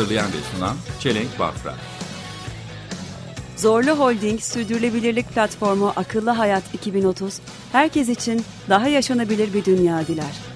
Hazırlayan 0.00 0.26
ve 0.26 0.56
sunan 0.56 0.76
Çelenk 1.00 1.38
Bafra. 1.38 1.74
Zorlu 3.56 3.90
Holding 3.90 4.40
Sürdürülebilirlik 4.40 5.28
Platformu 5.28 5.92
Akıllı 5.96 6.30
Hayat 6.30 6.74
2030, 6.74 7.40
herkes 7.72 8.08
için 8.08 8.44
daha 8.68 8.88
yaşanabilir 8.88 9.54
bir 9.54 9.64
dünya 9.64 10.06
diler. 10.06 10.50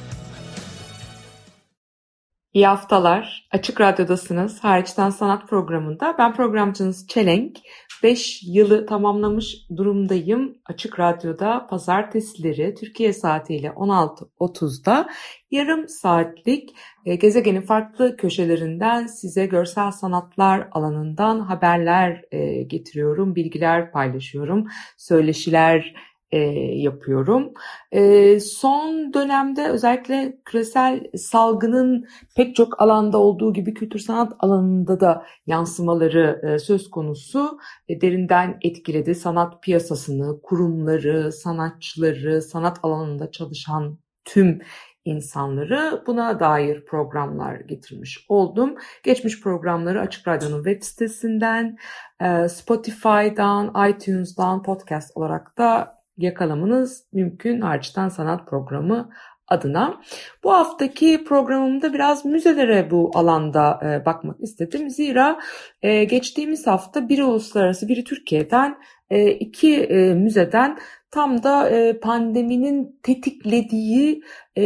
İyi 2.53 2.67
haftalar. 2.67 3.49
Açık 3.51 3.81
Radyo'dasınız. 3.81 4.65
Hariçten 4.65 5.11
Sanat 5.11 5.49
programında. 5.49 6.15
Ben 6.19 6.35
programcınız 6.35 7.07
Çelenk. 7.07 7.59
5 8.05 8.43
yılı 8.43 8.87
tamamlamış 8.87 9.57
durumdayım. 9.77 10.59
Açık 10.67 11.01
Radyo'da 11.01 11.67
pazartesileri 11.67 12.75
Türkiye 12.75 13.13
saatiyle 13.13 13.69
16.30'da 13.69 15.09
yarım 15.51 15.89
saatlik 15.89 16.71
e, 17.07 17.15
gezegenin 17.15 17.61
farklı 17.61 18.17
köşelerinden 18.17 19.07
size 19.07 19.47
görsel 19.47 19.91
sanatlar 19.91 20.69
alanından 20.73 21.41
haberler 21.41 22.23
e, 22.33 22.63
getiriyorum, 22.63 23.35
bilgiler 23.35 23.93
paylaşıyorum, 23.93 24.67
söyleşiler 24.99 25.95
e, 26.35 26.39
yapıyorum. 26.83 27.53
E, 27.93 28.41
son 28.41 29.15
dönemde 29.15 29.69
özellikle 29.69 30.39
küresel 30.45 31.05
salgının 31.17 32.07
pek 32.37 32.57
çok 32.57 32.83
alanda 32.83 33.19
olduğu 33.19 33.53
gibi 33.53 33.75
kültür 33.75 33.99
sanat 33.99 34.33
alanında 34.39 35.01
da 35.01 35.27
yansımaları 35.47 36.41
e, 36.43 36.59
söz 36.59 36.91
konusu. 36.91 37.59
E, 37.89 38.01
derinden 38.01 38.59
etkiledi 38.63 39.15
sanat 39.15 39.63
piyasasını, 39.63 40.43
kurumları, 40.43 41.33
sanatçıları, 41.33 42.43
sanat 42.43 42.79
alanında 42.83 43.31
çalışan 43.31 43.99
tüm 44.25 44.61
insanları 45.05 46.03
buna 46.07 46.41
dair 46.41 46.85
programlar 46.85 47.61
getirmiş 47.61 48.27
oldum. 48.29 48.75
Geçmiş 49.03 49.41
programları 49.41 50.01
Açık 50.01 50.29
Radyo'nun 50.29 50.65
web 50.65 50.83
sitesinden, 50.83 51.77
e, 52.21 52.49
Spotify'dan, 52.49 53.91
iTunes'dan 53.91 54.63
podcast 54.63 55.17
olarak 55.17 55.59
da 55.59 55.94
yakalamanız 56.17 57.07
mümkün 57.13 57.61
Harçtan 57.61 58.09
Sanat 58.09 58.47
Programı 58.49 59.11
adına. 59.49 60.01
Bu 60.45 60.53
haftaki 60.53 61.25
programımda 61.25 61.93
biraz 61.93 62.25
müzelere 62.25 62.91
bu 62.91 63.11
alanda 63.15 63.81
e, 63.85 64.07
bakmak 64.07 64.41
istedim. 64.41 64.91
Zira 64.91 65.39
e, 65.83 66.05
geçtiğimiz 66.05 66.67
hafta 66.67 67.09
biri 67.09 67.25
uluslararası 67.25 67.89
biri 67.89 68.05
Türkiye'den 68.05 68.79
e, 69.11 69.31
iki 69.31 69.77
e, 69.77 70.15
müzeden 70.15 70.79
tam 71.11 71.43
da 71.43 71.71
e, 71.71 72.01
pandeminin 72.01 73.01
tetiklediği 73.03 74.23
e, 74.57 74.65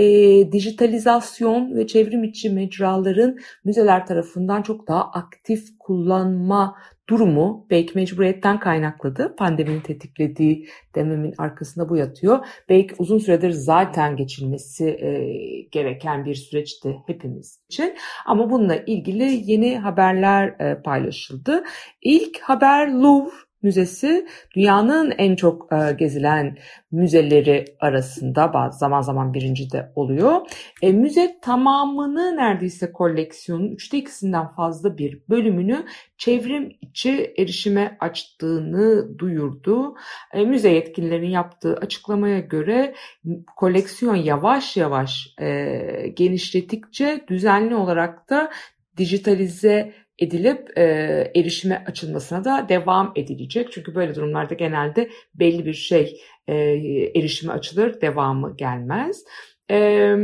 dijitalizasyon 0.52 1.76
ve 1.76 1.86
çevrim 1.86 2.24
içi 2.24 2.50
mecraların 2.50 3.36
müzeler 3.64 4.06
tarafından 4.06 4.62
çok 4.62 4.88
daha 4.88 5.10
aktif 5.10 5.78
kullanma 5.78 6.76
durumu 7.08 7.66
belki 7.70 7.92
mecburiyetten 7.94 8.60
kaynakladı. 8.60 9.36
Pandeminin 9.36 9.80
tetiklediği 9.80 10.68
dememin 10.94 11.34
arkasında 11.38 11.88
bu 11.88 11.96
yatıyor. 11.96 12.46
Belki 12.68 12.94
uzun 12.98 13.18
süredir 13.18 13.50
zaten 13.50 14.16
geçilmesi 14.16 14.88
e, 14.88 15.10
gereken 15.70 16.24
bir 16.24 16.34
süreçti 16.34 16.96
hepimiz 17.06 17.60
için. 17.70 17.94
Ama 18.26 18.50
bununla 18.50 18.76
ilgili 18.76 19.52
yeni 19.52 19.78
haberler 19.78 20.48
e, 20.60 20.82
paylaşıldı. 20.82 21.64
İlk 22.02 22.40
haber 22.40 22.88
Louvre 22.88 23.47
Müzesi 23.62 24.26
dünyanın 24.56 25.14
en 25.18 25.36
çok 25.36 25.72
e, 25.72 25.92
gezilen 25.92 26.58
müzeleri 26.90 27.64
arasında 27.80 28.52
bazı 28.54 28.78
zaman 28.78 29.00
zaman 29.00 29.34
birinci 29.34 29.72
de 29.72 29.92
oluyor. 29.94 30.40
E, 30.82 30.92
müze 30.92 31.38
tamamını 31.42 32.36
neredeyse 32.36 32.92
koleksiyonun 32.92 33.68
üçte 33.68 33.98
ikisinden 33.98 34.48
fazla 34.48 34.98
bir 34.98 35.22
bölümünü 35.28 35.84
çevrim 36.18 36.72
içi 36.80 37.34
erişime 37.38 37.96
açtığını 38.00 39.18
duyurdu. 39.18 39.94
E, 40.32 40.44
müze 40.44 40.70
yetkililerinin 40.70 41.30
yaptığı 41.30 41.76
açıklamaya 41.76 42.40
göre 42.40 42.94
koleksiyon 43.56 44.16
yavaş 44.16 44.76
yavaş 44.76 45.34
e, 45.40 46.08
genişletikçe 46.16 47.24
düzenli 47.28 47.74
olarak 47.74 48.30
da 48.30 48.50
dijitalize 48.96 49.94
edilip 50.18 50.78
e, 50.78 50.82
erişime 51.36 51.84
açılmasına 51.86 52.44
da 52.44 52.66
devam 52.68 53.12
edilecek. 53.16 53.72
Çünkü 53.72 53.94
böyle 53.94 54.14
durumlarda 54.14 54.54
genelde 54.54 55.10
belli 55.34 55.66
bir 55.66 55.74
şey 55.74 56.20
e, 56.46 56.54
erişime 57.14 57.52
açılır, 57.52 58.00
devamı 58.00 58.56
gelmez. 58.56 59.24
E, 59.70 60.14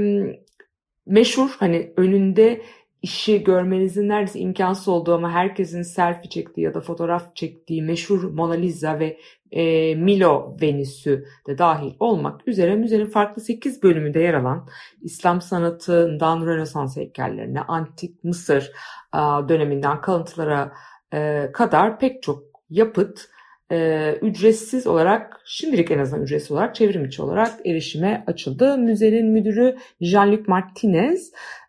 meşhur 1.07 1.51
hani 1.59 1.93
önünde 1.97 2.63
işi 3.03 3.45
görmenizin 3.45 4.09
neredeyse 4.09 4.39
imkansız 4.39 4.89
olduğu 4.89 5.15
ama 5.15 5.33
herkesin 5.33 5.83
selfie 5.83 6.31
çektiği 6.31 6.61
ya 6.61 6.75
da 6.75 6.81
fotoğraf 6.81 7.37
çektiği 7.37 7.83
meşhur 7.83 8.23
Mona 8.23 8.55
Lisa 8.55 8.99
ve 8.99 9.19
e, 9.55 9.95
Milo 9.95 10.57
Venüsü 10.63 11.25
de 11.47 11.59
dahil 11.59 11.93
olmak 12.01 12.49
üzere 12.49 12.75
müzenin 12.75 13.07
farklı 13.07 13.43
8 13.43 13.83
bölümünde 13.83 14.21
yer 14.21 14.35
alan 14.35 14.69
İslam 15.03 15.41
sanatından 15.41 16.47
Rönesans 16.47 16.97
heykellerine, 16.97 17.61
antik 17.61 18.25
Mısır 18.25 18.73
a, 19.13 19.49
döneminden 19.49 20.01
kalıntılara 20.01 20.73
e, 21.15 21.51
kadar 21.53 21.99
pek 21.99 22.23
çok 22.23 22.43
yapıt 22.71 23.29
e, 23.73 24.13
ücretsiz 24.23 24.87
olarak 24.87 25.41
şimdilik 25.45 25.91
en 25.91 25.99
azından 25.99 26.25
ücretsiz 26.25 26.51
olarak 26.51 26.75
çevrim 26.75 27.05
içi 27.05 27.23
olarak 27.23 27.67
erişime 27.67 28.25
açıldı. 28.27 28.79
Müzenin 28.79 29.27
müdürü 29.27 29.77
Jean-Luc 30.01 30.45
Martinez 30.47 31.33
e, 31.33 31.64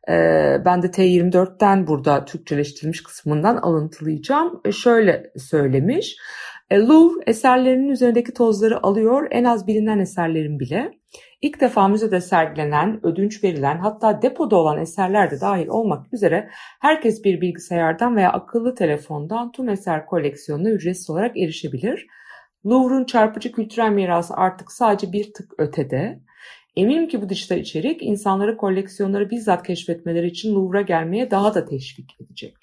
ben 0.66 0.82
de 0.82 0.88
T24'ten 0.88 1.88
burada 1.88 2.26
Türkçeleştirilmiş 2.26 3.04
kısmından 3.04 3.58
alıntılayacağım. 3.58 4.62
E, 4.66 4.72
şöyle 4.72 5.32
söylemiş. 5.38 6.18
E, 6.70 6.80
Louvre 6.80 7.24
eserlerinin 7.28 7.90
üzerindeki 7.90 8.34
tozları 8.34 8.84
alıyor 8.84 9.28
en 9.32 9.44
az 9.44 9.68
bilinen 9.68 10.00
eserlerin 10.00 10.60
bile. 10.60 10.92
İlk 11.42 11.62
defa 11.62 11.88
müzede 11.88 12.22
sergilenen, 12.22 13.06
ödünç 13.06 13.44
verilen 13.44 13.78
hatta 13.78 14.22
depoda 14.22 14.56
olan 14.56 14.78
eserler 14.78 15.32
de 15.32 15.42
dahil 15.42 15.68
olmak 15.68 16.14
üzere 16.14 16.50
herkes 16.82 17.24
bir 17.24 17.42
bilgisayardan 17.42 18.16
veya 18.16 18.32
akıllı 18.32 18.76
telefondan 18.76 19.52
tüm 19.52 19.70
eser 19.70 20.06
koleksiyonuna 20.06 20.70
ücretsiz 20.70 21.10
olarak 21.10 21.38
erişebilir. 21.38 22.08
Louvre'un 22.66 23.06
çarpıcı 23.06 23.52
kültürel 23.52 23.92
mirası 23.92 24.34
artık 24.34 24.72
sadece 24.72 25.12
bir 25.12 25.34
tık 25.34 25.54
ötede. 25.58 26.20
Eminim 26.76 27.08
ki 27.08 27.22
bu 27.22 27.30
dijital 27.30 27.58
içerik 27.58 28.02
insanları 28.02 28.58
koleksiyonları 28.58 29.30
bizzat 29.30 29.68
keşfetmeleri 29.68 30.28
için 30.28 30.56
Louvre'a 30.56 30.82
gelmeye 30.82 31.32
daha 31.32 31.56
da 31.56 31.66
teşvik 31.66 32.22
edecek. 32.22 32.56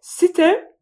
Site 0.00 0.72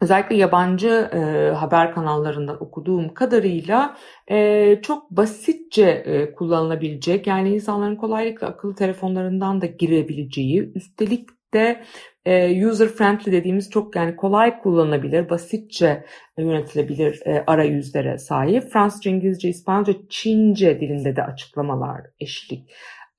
özellikle 0.00 0.36
yabancı 0.36 0.88
e, 0.88 1.18
haber 1.54 1.94
kanallarından 1.94 2.62
okuduğum 2.62 3.14
kadarıyla 3.14 3.96
e, 4.30 4.78
çok 4.82 5.10
basitçe 5.10 5.82
e, 5.82 6.32
kullanılabilecek 6.34 7.26
yani 7.26 7.54
insanların 7.54 7.96
kolaylıkla 7.96 8.46
akıllı 8.46 8.74
telefonlarından 8.74 9.60
da 9.60 9.66
girebileceği 9.66 10.72
üstelik 10.74 11.37
de 11.54 11.82
e, 12.24 12.66
user 12.66 12.88
friendly 12.88 13.32
dediğimiz 13.32 13.70
çok 13.70 13.96
yani 13.96 14.16
kolay 14.16 14.60
kullanılabilir, 14.60 15.30
basitçe 15.30 16.04
yönetilebilir 16.38 17.22
e, 17.26 17.44
arayüzlere 17.46 18.18
sahip. 18.18 18.64
Fransızca, 18.72 19.10
İngilizce, 19.10 19.48
İspanyolca, 19.48 19.92
Çince 20.08 20.80
dilinde 20.80 21.16
de 21.16 21.22
açıklamalar 21.22 22.00
eşlik 22.20 22.70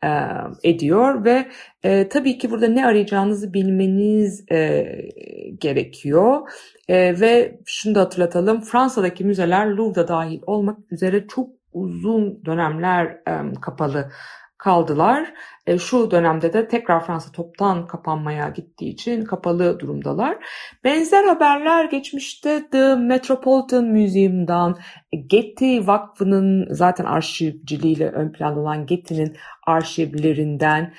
e, 0.03 0.09
ediyor 0.63 1.25
ve 1.25 1.47
e, 1.83 2.09
tabii 2.09 2.37
ki 2.37 2.51
burada 2.51 2.67
ne 2.67 2.85
arayacağınızı 2.85 3.53
bilmeniz 3.53 4.51
e, 4.51 4.85
gerekiyor 5.59 6.49
e, 6.87 7.19
ve 7.19 7.59
şunu 7.65 7.95
da 7.95 8.01
hatırlatalım 8.01 8.61
Fransa'daki 8.61 9.25
müzeler 9.25 9.67
Louvre'da 9.67 10.07
dahil 10.07 10.41
olmak 10.45 10.77
üzere 10.91 11.27
çok 11.27 11.49
uzun 11.73 12.45
dönemler 12.45 13.05
e, 13.05 13.53
kapalı 13.61 14.11
kaldılar. 14.59 15.33
E, 15.67 15.77
şu 15.77 16.11
dönemde 16.11 16.53
de 16.53 16.67
tekrar 16.67 17.05
Fransa 17.05 17.31
toptan 17.31 17.87
kapanmaya 17.87 18.49
gittiği 18.49 18.89
için 18.89 19.25
kapalı 19.25 19.79
durumdalar. 19.79 20.37
Benzer 20.83 21.23
haberler 21.23 21.85
geçmişte 21.85 22.69
The 22.71 22.95
Metropolitan 22.95 23.85
Museum'dan, 23.85 24.77
Getty 25.27 25.79
Vakfı'nın 25.87 26.67
zaten 26.73 27.05
arşivciliğiyle 27.05 28.09
ön 28.09 28.31
planda 28.31 28.59
olan 28.59 28.85
Getty'nin 28.85 29.37
arşivlerinden, 29.67 30.93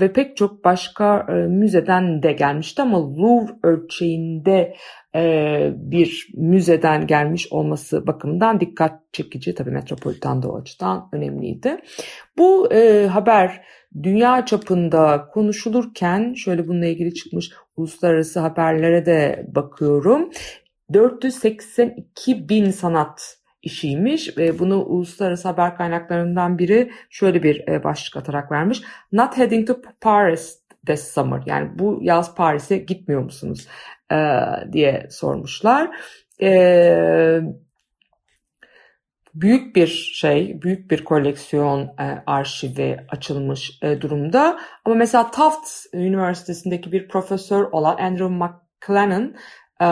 ve 0.00 0.12
pek 0.12 0.36
çok 0.36 0.64
başka 0.64 1.26
müzeden 1.48 2.22
de 2.22 2.32
gelmişti 2.32 2.82
ama 2.82 2.98
Louvre 2.98 3.52
ölçeğinde 3.62 4.76
bir 5.74 6.28
müzeden 6.34 7.06
gelmiş 7.06 7.52
olması 7.52 8.06
bakımından 8.06 8.60
dikkat 8.60 9.12
çekici. 9.12 9.54
Tabii 9.54 9.70
Metropolitan 9.70 10.42
da 10.42 10.48
o 10.48 10.60
açıdan 10.60 11.08
önemliydi. 11.12 11.76
Bu 12.38 12.68
haber 13.10 13.60
dünya 14.02 14.46
çapında 14.46 15.28
konuşulurken 15.32 16.34
şöyle 16.34 16.68
bununla 16.68 16.86
ilgili 16.86 17.14
çıkmış 17.14 17.50
uluslararası 17.76 18.40
haberlere 18.40 19.06
de 19.06 19.46
bakıyorum. 19.54 20.30
482 20.92 22.48
bin 22.48 22.70
sanat 22.70 23.38
işiymiş 23.62 24.38
ve 24.38 24.58
bunu 24.58 24.84
uluslararası 24.84 25.48
haber 25.48 25.76
kaynaklarından 25.76 26.58
biri 26.58 26.90
şöyle 27.10 27.42
bir 27.42 27.68
e, 27.68 27.84
başlık 27.84 28.16
atarak 28.16 28.52
vermiş. 28.52 28.82
Not 29.12 29.38
heading 29.38 29.66
to 29.66 29.76
Paris 30.00 30.64
this 30.86 31.12
summer 31.12 31.42
yani 31.46 31.78
bu 31.78 31.98
yaz 32.02 32.34
Paris'e 32.34 32.76
gitmiyor 32.76 33.22
musunuz 33.22 33.68
e, 34.12 34.18
diye 34.72 35.06
sormuşlar. 35.10 35.90
E, 36.42 37.40
büyük 39.34 39.76
bir 39.76 39.86
şey, 40.14 40.62
büyük 40.62 40.90
bir 40.90 41.04
koleksiyon 41.04 41.80
e, 41.80 42.22
arşivi 42.26 42.96
açılmış 43.08 43.78
e, 43.82 44.00
durumda. 44.00 44.58
Ama 44.84 44.94
mesela 44.94 45.30
Tufts 45.30 45.86
Üniversitesi'ndeki 45.92 46.92
bir 46.92 47.08
profesör 47.08 47.64
olan 47.64 47.96
Andrew 47.96 48.34
McLennan 48.34 49.34
e, 49.80 49.86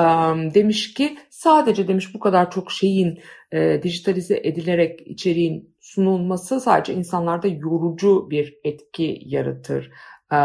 demiş 0.55 0.95
ki 0.95 1.19
sadece 1.31 1.89
demiş 1.89 2.15
bu 2.15 2.19
kadar 2.19 2.51
çok 2.51 2.73
şeyin 2.73 3.21
e, 3.53 3.83
dijitalize 3.83 4.41
edilerek 4.45 5.01
içeriğin 5.07 5.75
sunulması 5.81 6.61
sadece 6.61 6.95
insanlarda 6.95 7.49
yorucu 7.49 8.31
bir 8.31 8.55
etki 8.65 9.19
yaratır 9.25 9.91
e, 10.33 10.39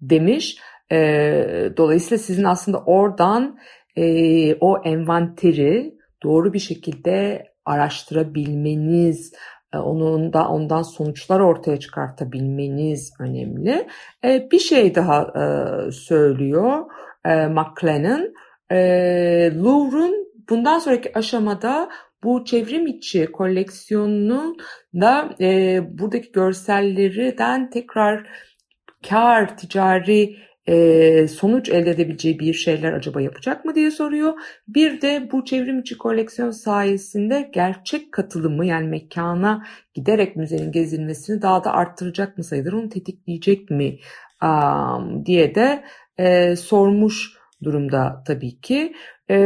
demiş. 0.00 0.58
E, 0.92 1.72
dolayısıyla 1.76 2.18
sizin 2.18 2.44
aslında 2.44 2.78
oradan 2.78 3.58
e, 3.96 4.54
o 4.54 4.82
envanteri 4.84 5.94
doğru 6.22 6.52
bir 6.52 6.58
şekilde 6.58 7.46
araştırabilmeniz, 7.64 9.32
e, 9.74 9.78
onun 9.78 10.32
da 10.32 10.48
ondan 10.48 10.82
sonuçlar 10.82 11.40
ortaya 11.40 11.78
çıkartabilmeniz 11.78 13.12
önemli. 13.20 13.88
E, 14.24 14.48
bir 14.50 14.58
şey 14.58 14.94
daha 14.94 15.22
e, 15.22 15.44
söylüyor 15.90 16.84
McLennan. 17.26 18.34
Louvre'un 19.64 20.26
bundan 20.50 20.78
sonraki 20.78 21.18
aşamada 21.18 21.88
bu 22.24 22.44
çevrim 22.44 22.86
içi 22.86 23.26
koleksiyonunun 23.26 24.56
da 24.94 25.30
buradaki 25.98 26.32
görsellerden 26.32 27.70
tekrar 27.70 28.26
kar, 29.08 29.56
ticari 29.56 30.36
e, 30.68 31.28
sonuç 31.28 31.68
elde 31.68 31.90
edebileceği 31.90 32.38
bir 32.38 32.54
şeyler 32.54 32.92
acaba 32.92 33.20
yapacak 33.20 33.64
mı 33.64 33.74
diye 33.74 33.90
soruyor. 33.90 34.32
Bir 34.68 35.00
de 35.00 35.28
bu 35.32 35.44
çevrim 35.44 35.80
içi 35.80 35.98
koleksiyon 35.98 36.50
sayesinde 36.50 37.50
gerçek 37.54 38.12
katılımı 38.12 38.66
yani 38.66 38.88
mekana 38.88 39.66
giderek 39.94 40.36
müzenin 40.36 40.72
gezilmesini 40.72 41.42
daha 41.42 41.64
da 41.64 41.72
arttıracak 41.72 42.38
mı 42.38 42.44
sayılır, 42.44 42.72
onu 42.72 42.88
tetikleyecek 42.88 43.70
mi 43.70 43.98
um, 44.42 45.26
diye 45.26 45.54
de 45.54 45.84
e, 46.18 46.56
sormuş 46.56 47.32
durumda 47.62 48.22
tabii 48.26 48.60
ki. 48.60 48.92
E, 49.30 49.36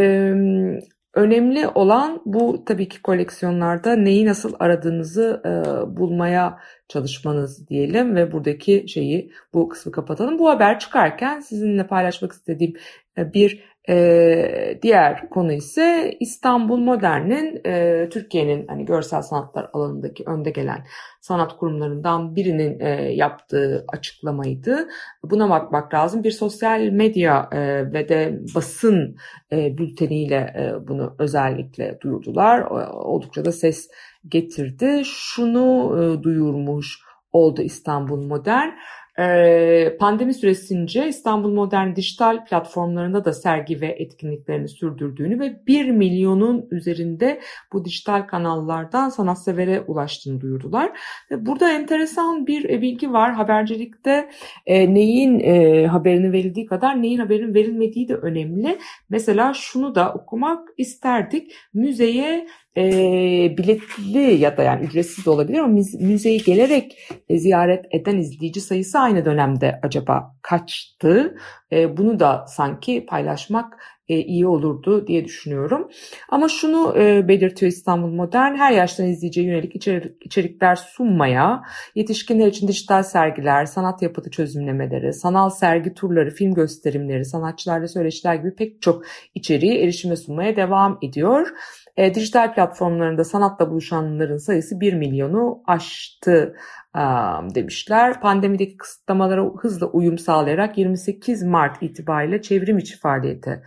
önemli 1.15 1.69
olan 1.69 2.23
bu 2.25 2.65
tabii 2.65 2.89
ki 2.89 3.03
koleksiyonlarda 3.03 3.97
neyi 3.97 4.27
nasıl 4.27 4.55
aradığınızı 4.59 5.43
e, 5.45 5.51
bulmaya 5.97 6.59
çalışmanız 6.89 7.69
diyelim 7.69 8.17
ve 8.17 8.33
buradaki 8.33 8.85
şeyi 8.89 9.33
bu 9.55 9.69
kısmı 9.69 9.93
kapatalım. 9.93 10.39
Bu 10.39 10.51
haber 10.51 10.79
çıkarken 10.79 11.41
sizinle 11.41 11.87
paylaşmak 11.87 12.33
istediğim 12.33 12.75
e, 13.19 13.33
bir 13.33 13.74
e, 13.89 14.79
diğer 14.83 15.29
konu 15.31 15.53
ise 15.53 16.17
İstanbul 16.21 16.79
Modern'in 16.79 17.61
e, 17.67 18.09
Türkiye'nin 18.09 18.67
hani 18.67 18.85
görsel 18.85 19.23
sanatlar 19.23 19.71
alanındaki 19.73 20.25
önde 20.27 20.51
gelen 20.51 20.85
sanat 21.21 21.57
kurumlarından 21.57 22.37
birinin 22.37 22.81
e, 22.81 22.89
yaptığı 23.15 23.85
açıklamaydı. 23.89 24.89
Buna 25.23 25.51
bakmak 25.51 25.95
lazım. 25.95 26.25
Bir 26.25 26.31
sosyal 26.31 26.81
medya 26.81 27.49
e, 27.53 27.93
ve 27.93 28.09
de 28.09 28.41
basın 28.55 29.17
e, 29.53 29.79
bülteniyle 29.79 30.55
e, 30.59 30.89
bunu 30.89 31.15
özellikle 31.19 31.99
duyurdular. 32.01 32.61
Oldukça 32.91 33.45
da 33.45 33.53
ses 33.53 33.89
getirdi. 34.29 35.03
Şunu 35.05 35.97
e, 35.99 36.23
duyurmuş 36.23 36.99
oldu 37.33 37.63
İstanbul 37.63 38.27
Modern. 38.27 38.69
Ee, 39.19 39.97
pandemi 40.01 40.35
süresince 40.35 41.09
İstanbul 41.09 41.53
Modern 41.53 41.97
dijital 41.97 42.45
platformlarında 42.45 43.25
da 43.25 43.33
sergi 43.33 43.81
ve 43.81 43.87
etkinliklerini 43.87 44.69
sürdürdüğünü 44.69 45.41
ve 45.41 45.67
1 45.67 45.91
milyonun 45.91 46.69
üzerinde 46.71 47.41
bu 47.73 47.85
dijital 47.85 48.27
kanallardan 48.27 49.09
sanatsevere 49.09 49.81
ulaştığını 49.81 50.41
duyurdular. 50.41 50.93
Burada 51.31 51.73
enteresan 51.73 52.47
bir 52.47 52.71
e, 52.71 52.83
bilgi 52.83 53.13
var. 53.13 53.35
Habercilikte 53.35 54.31
e, 54.67 54.95
neyin 54.95 55.41
e, 55.41 55.87
haberini 55.87 56.33
verildiği 56.33 56.67
kadar 56.67 57.03
neyin 57.03 57.19
haberinin 57.19 57.55
verilmediği 57.55 58.09
de 58.09 58.15
önemli. 58.15 58.79
Mesela 59.09 59.55
şunu 59.55 59.95
da 59.95 60.13
okumak 60.15 60.69
isterdik. 60.79 61.53
Müzeye 61.75 62.47
e, 62.77 62.85
biletli 63.59 64.41
ya 64.41 64.57
da 64.57 64.63
yani 64.63 64.85
ücretsiz 64.85 65.27
de 65.27 65.31
olabilir 65.31 65.59
ama 65.59 65.81
müzeyi 66.01 66.43
gelerek 66.43 66.99
ziyaret 67.31 67.85
eden 67.91 68.19
izleyici 68.19 68.61
sayısı 68.61 68.99
aynı 69.05 69.25
dönemde 69.25 69.81
acaba 69.83 70.37
kaçtı? 70.43 71.37
E, 71.73 71.97
bunu 71.97 72.21
da 72.21 72.45
sanki 72.49 73.07
paylaşmak 73.07 73.79
e, 74.09 74.19
iyi 74.19 74.47
olurdu 74.47 75.07
diye 75.07 75.25
düşünüyorum. 75.25 75.89
Ama 76.29 76.49
şunu 76.49 76.99
e, 76.99 77.29
belirtiyor 77.29 77.73
İstanbul 77.73 78.09
Modern, 78.09 78.55
her 78.55 78.73
yaştan 78.73 79.07
izleyiciye 79.07 79.47
yönelik 79.47 79.77
içerik, 79.77 80.27
içerikler 80.27 80.77
sunmaya, 80.77 81.63
yetişkinler 81.95 82.47
için 82.47 82.69
dijital 82.69 83.03
sergiler, 83.03 83.67
sanat 83.67 84.03
yapıtı 84.03 84.31
çözümlemeleri, 84.31 85.13
sanal 85.13 85.51
sergi 85.51 85.95
turları, 85.95 86.31
film 86.31 86.55
gösterimleri, 86.55 87.25
sanatçılarla 87.25 87.89
söyleşiler 87.89 88.35
gibi 88.35 88.55
pek 88.55 88.83
çok 88.83 89.05
içeriği 89.35 89.79
erişime 89.79 90.17
sunmaya 90.17 90.57
devam 90.57 90.99
ediyor. 91.03 91.49
E, 91.97 92.15
dijital 92.15 92.55
platformlarında 92.55 93.25
sanatla 93.25 93.71
buluşanların 93.71 94.37
sayısı 94.37 94.81
1 94.81 94.95
milyonu 94.95 95.63
aştı 95.67 96.57
e, 96.97 97.01
demişler. 97.55 98.21
Pandemideki 98.21 98.77
kısıtlamalara 98.77 99.45
hızla 99.59 99.87
uyum 99.87 100.19
sağlayarak 100.19 100.79
28 100.79 101.43
Mart 101.43 101.83
itibariyle 101.83 102.43
çevrim 102.43 102.79
içi 102.79 102.99
faaliyete 102.99 103.63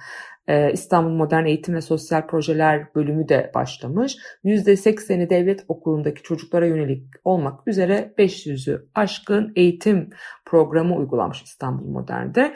e, 0.48 0.72
İstanbul 0.72 1.12
Modern 1.12 1.46
Eğitim 1.46 1.76
ve 1.76 1.82
Sosyal 1.82 2.28
Projeler 2.28 2.96
bölümü 2.96 3.30
de 3.30 3.52
başlamış. 3.56 4.18
%80'i 4.44 5.30
devlet 5.30 5.66
okulundaki 5.68 6.24
çocuklara 6.24 6.66
yönelik 6.66 7.04
olmak 7.24 7.68
üzere 7.68 8.14
500'ü 8.18 8.86
aşkın 8.96 9.52
eğitim 9.56 10.10
programı 10.46 10.96
uygulanmış 10.96 11.44
İstanbul 11.44 11.86
Modern'de. 11.86 12.56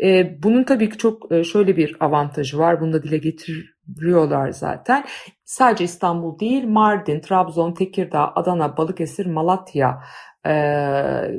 E, 0.00 0.42
bunun 0.42 0.64
tabii 0.64 0.90
ki 0.90 0.98
çok 0.98 1.32
e, 1.32 1.44
şöyle 1.44 1.76
bir 1.76 1.96
avantajı 2.00 2.58
var. 2.58 2.80
Bunu 2.80 2.92
da 2.92 3.02
dile 3.02 3.18
getiriyorlar 3.18 4.50
zaten. 4.50 5.04
Sadece 5.44 5.84
İstanbul 5.84 6.38
değil, 6.38 6.64
Mardin, 6.64 7.20
Trabzon, 7.20 7.74
Tekirdağ, 7.74 8.32
Adana, 8.34 8.76
Balıkesir, 8.76 9.26
Malatya 9.26 10.02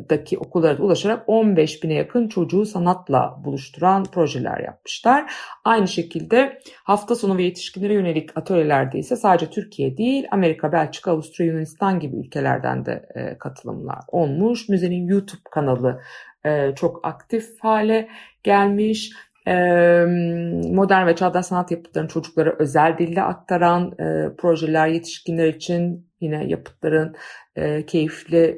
daki 0.10 0.38
okullara 0.38 0.78
da 0.78 0.84
ulaşarak 0.84 1.24
15 1.28 1.84
bine 1.84 1.94
yakın 1.94 2.28
çocuğu 2.28 2.66
sanatla 2.66 3.36
buluşturan 3.46 4.04
projeler 4.04 4.60
yapmışlar. 4.60 5.34
Aynı 5.64 5.88
şekilde 5.88 6.60
hafta 6.84 7.16
sonu 7.16 7.38
ve 7.38 7.44
yetişkinlere 7.44 7.94
yönelik 7.94 8.38
atölyelerde 8.38 9.00
ise 9.00 9.16
sadece 9.16 9.50
Türkiye 9.50 9.98
değil 9.98 10.26
Amerika, 10.32 10.72
Belçika, 10.72 11.12
Avusturya, 11.12 11.52
Yunanistan 11.52 12.00
gibi 12.00 12.16
ülkelerden 12.16 12.86
de 12.86 13.06
katılımlar 13.40 14.00
olmuş. 14.08 14.70
Müzenin 14.70 15.08
YouTube 15.08 15.42
kanalı 15.52 16.02
çok 16.76 17.06
aktif 17.08 17.60
hale 17.60 18.10
gelmiş 18.44 19.12
modern 20.76 21.08
ve 21.08 21.16
çağdaş 21.16 21.46
sanat 21.46 21.72
yapıtlarını 21.72 22.10
çocuklara 22.10 22.56
özel 22.60 22.98
dille 22.98 23.22
aktaran 23.22 23.96
projeler 24.38 24.88
yetişkinler 24.88 25.48
için 25.48 26.08
yine 26.22 26.46
yapıtların 26.48 27.16
keyifli 27.88 28.56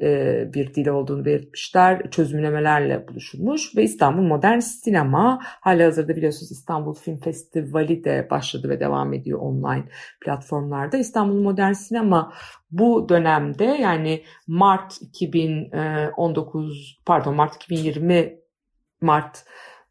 bir 0.54 0.74
dil 0.74 0.88
olduğunu 0.88 1.24
belirtmişler. 1.24 2.10
Çözümlemelerle 2.10 3.08
buluşulmuş 3.08 3.76
ve 3.76 3.82
İstanbul 3.82 4.22
Modern 4.22 4.58
Sinema 4.58 5.38
hala 5.42 5.84
hazırda 5.86 6.16
biliyorsunuz 6.16 6.52
İstanbul 6.52 6.94
Film 6.94 7.16
Festivali 7.16 8.04
de 8.04 8.26
başladı 8.30 8.68
ve 8.68 8.80
devam 8.80 9.12
ediyor 9.12 9.38
online 9.38 9.84
platformlarda. 10.24 10.96
İstanbul 10.96 11.42
Modern 11.42 11.72
Sinema 11.72 12.32
bu 12.70 13.08
dönemde 13.08 13.64
yani 13.64 14.22
Mart 14.46 15.02
2019 15.02 17.00
pardon 17.06 17.34
Mart 17.34 17.54
2020 17.54 18.36
Mart 19.00 19.44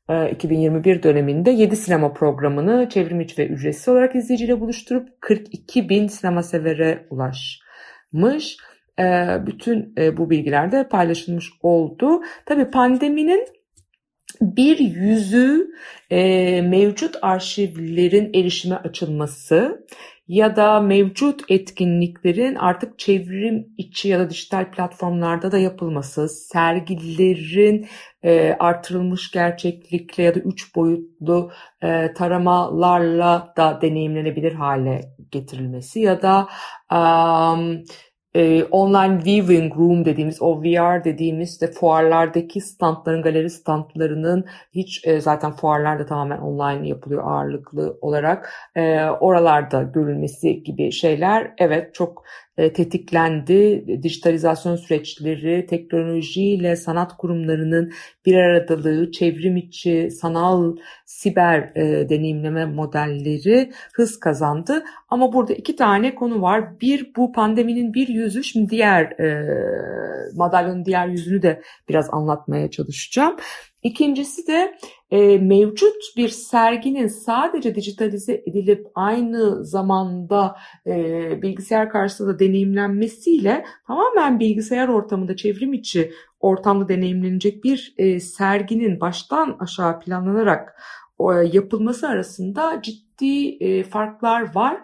2021 0.09 1.03
döneminde 1.03 1.51
7 1.51 1.75
sinema 1.75 2.13
programını 2.13 2.89
çevrim 2.89 3.21
içi 3.21 3.37
ve 3.37 3.47
ücretsiz 3.47 3.87
olarak 3.87 4.15
izleyiciyle 4.15 4.59
buluşturup 4.59 5.09
42 5.21 5.89
bin 5.89 6.07
sinema 6.07 6.43
severe 6.43 7.07
ulaşmış. 7.09 8.57
e, 8.99 9.03
bütün 9.45 9.93
e, 9.97 10.17
bu 10.17 10.29
bilgiler 10.29 10.71
de 10.71 10.87
paylaşılmış 10.87 11.49
oldu. 11.61 12.21
Tabii 12.45 12.69
pandeminin 12.69 13.47
bir 14.41 14.79
yüzü 14.79 15.67
e, 16.09 16.61
mevcut 16.61 17.15
arşivlerin 17.21 18.33
erişime 18.33 18.75
açılması 18.75 19.85
ya 20.27 20.55
da 20.55 20.79
mevcut 20.79 21.41
etkinliklerin 21.49 22.55
artık 22.55 22.99
çevrim 22.99 23.67
içi 23.77 24.07
ya 24.07 24.19
da 24.19 24.29
dijital 24.29 24.71
platformlarda 24.71 25.51
da 25.51 25.57
yapılması, 25.57 26.29
sergilerin 26.29 27.87
e, 28.23 28.55
artırılmış 28.59 29.31
gerçeklikle 29.31 30.23
ya 30.23 30.35
da 30.35 30.39
üç 30.39 30.75
boyutlu 30.75 31.51
e, 31.83 32.13
taramalarla 32.13 33.53
da 33.57 33.79
deneyimlenebilir 33.81 34.53
hale 34.53 35.01
getirilmesi 35.31 35.99
ya 35.99 36.21
da 36.21 36.47
um, 36.91 37.83
e, 38.35 38.63
online 38.63 39.25
viewing 39.25 39.77
room 39.77 40.05
dediğimiz 40.05 40.41
o 40.41 40.61
VR 40.61 41.03
dediğimiz 41.03 41.61
de 41.61 41.71
fuarlardaki 41.71 42.61
standların 42.61 43.21
galeri 43.21 43.49
standlarının 43.49 44.45
hiç 44.71 45.07
e, 45.07 45.21
zaten 45.21 45.51
fuarlarda 45.51 46.05
tamamen 46.05 46.37
online 46.37 46.87
yapılıyor 46.87 47.23
ağırlıklı 47.25 47.97
olarak. 48.01 48.53
E, 48.75 49.05
oralarda 49.05 49.83
görülmesi 49.83 50.63
gibi 50.63 50.91
şeyler 50.91 51.53
evet 51.57 51.95
çok 51.95 52.23
tetiklendi. 52.57 53.85
Dijitalizasyon 54.03 54.75
süreçleri, 54.75 55.65
teknolojiyle 55.65 56.75
sanat 56.75 57.17
kurumlarının 57.17 57.91
bir 58.25 58.35
aradalığı, 58.35 59.11
çevrim 59.11 59.57
içi, 59.57 60.11
sanal, 60.11 60.75
siber 61.05 61.71
e, 61.75 62.09
deneyimleme 62.09 62.65
modelleri 62.65 63.71
hız 63.93 64.19
kazandı. 64.19 64.83
Ama 65.09 65.33
burada 65.33 65.53
iki 65.53 65.75
tane 65.75 66.15
konu 66.15 66.41
var. 66.41 66.79
Bir 66.81 67.11
bu 67.15 67.31
pandeminin 67.31 67.93
bir 67.93 68.07
yüzü, 68.07 68.43
şimdi 68.43 68.69
diğer 68.69 69.03
e, 69.19 69.45
madalyonun 70.35 70.85
diğer 70.85 71.07
yüzünü 71.07 71.41
de 71.41 71.61
biraz 71.89 72.09
anlatmaya 72.11 72.71
çalışacağım. 72.71 73.35
İkincisi 73.85 74.47
de 74.47 74.77
e, 75.11 75.37
mevcut 75.37 75.95
bir 76.17 76.29
serginin 76.29 77.07
sadece 77.07 77.75
dijitalize 77.75 78.33
edilip 78.47 78.87
aynı 78.95 79.65
zamanda 79.65 80.55
e, 80.87 80.93
bilgisayar 81.41 81.89
karşısında 81.89 82.39
deneyimlenmesiyle 82.39 83.65
tamamen 83.87 84.39
bilgisayar 84.39 84.87
ortamında 84.87 85.35
çevrim 85.35 85.73
içi 85.73 86.11
ortamda 86.39 86.89
deneyimlenecek 86.89 87.63
bir 87.63 87.93
e, 87.97 88.19
serginin 88.19 88.99
baştan 88.99 89.57
aşağı 89.59 89.99
planlanarak 89.99 90.81
yapılması 91.51 92.07
arasında 92.07 92.81
ciddi 92.81 93.49
e, 93.63 93.83
farklar 93.83 94.55
var. 94.55 94.77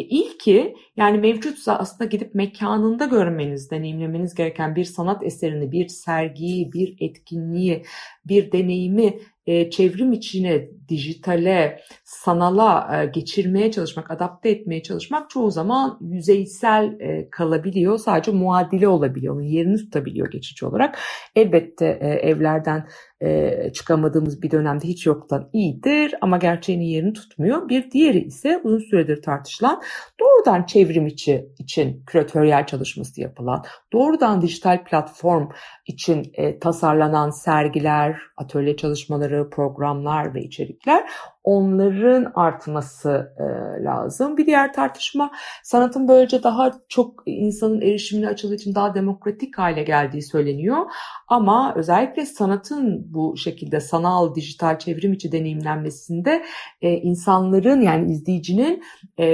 E, 0.00 0.02
ilki 0.02 0.74
yani 0.96 1.18
mevcutsa 1.18 1.76
aslında 1.76 2.04
gidip 2.04 2.34
mekanında 2.34 3.04
görmeniz, 3.04 3.70
deneyimlemeniz 3.70 4.34
gereken 4.34 4.76
bir 4.76 4.84
sanat 4.84 5.22
eserini, 5.24 5.72
bir 5.72 5.88
sergiyi, 5.88 6.72
bir 6.72 6.96
etkinliği, 7.00 7.84
bir 8.24 8.52
deneyimi 8.52 9.18
e, 9.46 9.70
çevrim 9.70 10.12
içine, 10.12 10.68
dijitale, 10.88 11.80
sanala 12.04 13.02
e, 13.02 13.06
geçirmeye 13.06 13.70
çalışmak, 13.70 14.10
adapte 14.10 14.50
etmeye 14.50 14.82
çalışmak 14.82 15.30
çoğu 15.30 15.50
zaman 15.50 15.98
yüzeysel 16.00 17.00
e, 17.00 17.30
kalabiliyor. 17.30 17.98
Sadece 17.98 18.32
muadili 18.32 18.88
olabiliyor, 18.88 19.34
onun 19.34 19.42
yerini 19.42 19.76
tutabiliyor 19.76 20.30
geçici 20.30 20.66
olarak. 20.66 20.98
Elbette 21.36 21.98
e, 22.00 22.08
evlerden 22.08 22.86
e, 23.22 23.70
çıkamadığımız 23.72 24.42
bir 24.42 24.50
dönemde 24.50 24.88
hiç 24.88 25.06
yoktan 25.06 25.50
iyidir 25.52 26.14
ama 26.20 26.36
gerçeğinin 26.36 26.84
yerini 26.84 27.12
tutmuyor. 27.12 27.68
Bir 27.68 27.90
diğeri 27.90 28.18
ise 28.18 28.60
uzun 28.64 28.78
süredir 28.78 29.22
tartışılan 29.22 29.82
doğrudan 30.20 30.62
çevrim 30.62 31.06
içi 31.06 31.46
için 31.58 32.02
küratöryel 32.06 32.66
çalışması 32.66 33.20
yapılan, 33.20 33.64
doğrudan 33.92 34.42
dijital 34.42 34.84
platform 34.84 35.48
için 35.86 36.32
e, 36.34 36.58
tasarlanan 36.58 37.30
sergiler, 37.30 38.16
atölye 38.36 38.76
çalışmaları, 38.76 39.50
programlar 39.50 40.34
ve 40.34 40.42
içerikler 40.42 41.10
onların 41.44 42.32
artması 42.34 43.34
e, 43.38 43.44
lazım. 43.84 44.36
Bir 44.36 44.46
diğer 44.46 44.72
tartışma 44.72 45.30
sanatın 45.62 46.08
böylece 46.08 46.42
daha 46.42 46.72
çok 46.88 47.22
insanın 47.26 47.80
erişimine 47.80 48.28
açıldığı 48.28 48.54
için 48.54 48.74
daha 48.74 48.94
demokratik 48.94 49.58
hale 49.58 49.82
geldiği 49.82 50.22
söyleniyor. 50.22 50.86
Ama 51.28 51.74
özellikle 51.76 52.26
sanatın 52.26 53.14
bu 53.14 53.36
şekilde 53.36 53.80
sanal, 53.80 54.34
dijital 54.34 54.78
çevrim 54.78 55.12
içi 55.12 55.32
deneyimlenmesinde 55.32 56.44
e, 56.82 56.92
insanların 56.92 57.80
yani 57.80 58.12
izleyicinin 58.12 58.82
e, 59.18 59.26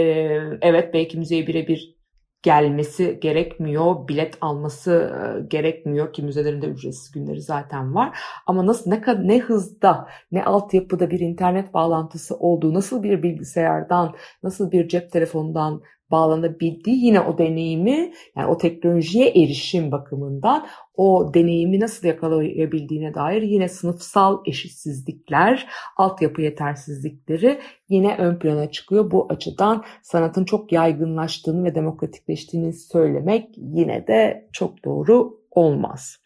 evet 0.61 0.95
belki 0.95 1.19
müzeye 1.19 1.47
birebir 1.47 1.96
gelmesi 2.43 3.19
gerekmiyor, 3.23 4.09
bilet 4.09 4.38
alması 4.40 4.93
e, 4.93 5.47
gerekmiyor 5.47 6.12
ki 6.12 6.23
müzelerinde 6.23 6.66
ücretsiz 6.66 7.11
günleri 7.11 7.40
zaten 7.40 7.95
var. 7.95 8.19
Ama 8.47 8.66
nasıl 8.66 8.90
ne 8.90 9.02
ne 9.23 9.38
hızda, 9.38 10.09
ne 10.33 10.45
altyapıda 10.45 11.11
bir 11.11 11.21
internet 11.21 11.75
bağlantısı 11.75 12.37
olduğu, 12.37 12.75
nasıl 12.75 13.02
bir 13.02 13.23
bilgisayardan, 13.23 14.14
nasıl 14.43 14.71
bir 14.71 14.88
cep 14.88 15.12
telefonundan 15.12 15.83
bağlanabildiği 16.11 17.05
yine 17.05 17.21
o 17.21 17.38
deneyimi 17.38 18.12
yani 18.37 18.47
o 18.47 18.59
teknolojiye 18.59 19.28
erişim 19.28 19.93
bakımından 19.93 20.66
o 20.97 21.35
deneyimi 21.35 21.81
nasıl 21.81 22.09
yakalayabildiğine 22.09 23.15
dair 23.15 23.43
yine 23.43 23.69
sınıfsal 23.69 24.38
eşitsizlikler, 24.47 25.67
altyapı 25.97 26.43
yetersizlikleri 26.43 27.61
yine 27.88 28.17
ön 28.17 28.38
plana 28.38 28.71
çıkıyor. 28.71 29.11
Bu 29.11 29.26
açıdan 29.31 29.85
sanatın 30.03 30.45
çok 30.45 30.73
yaygınlaştığını 30.73 31.65
ve 31.65 31.75
demokratikleştiğini 31.75 32.73
söylemek 32.73 33.49
yine 33.57 34.07
de 34.07 34.49
çok 34.53 34.85
doğru 34.85 35.41
olmaz. 35.50 36.19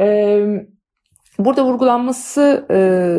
Ee, 0.00 0.66
Burada 1.38 1.64
vurgulanması 1.64 2.66
e, 2.70 2.76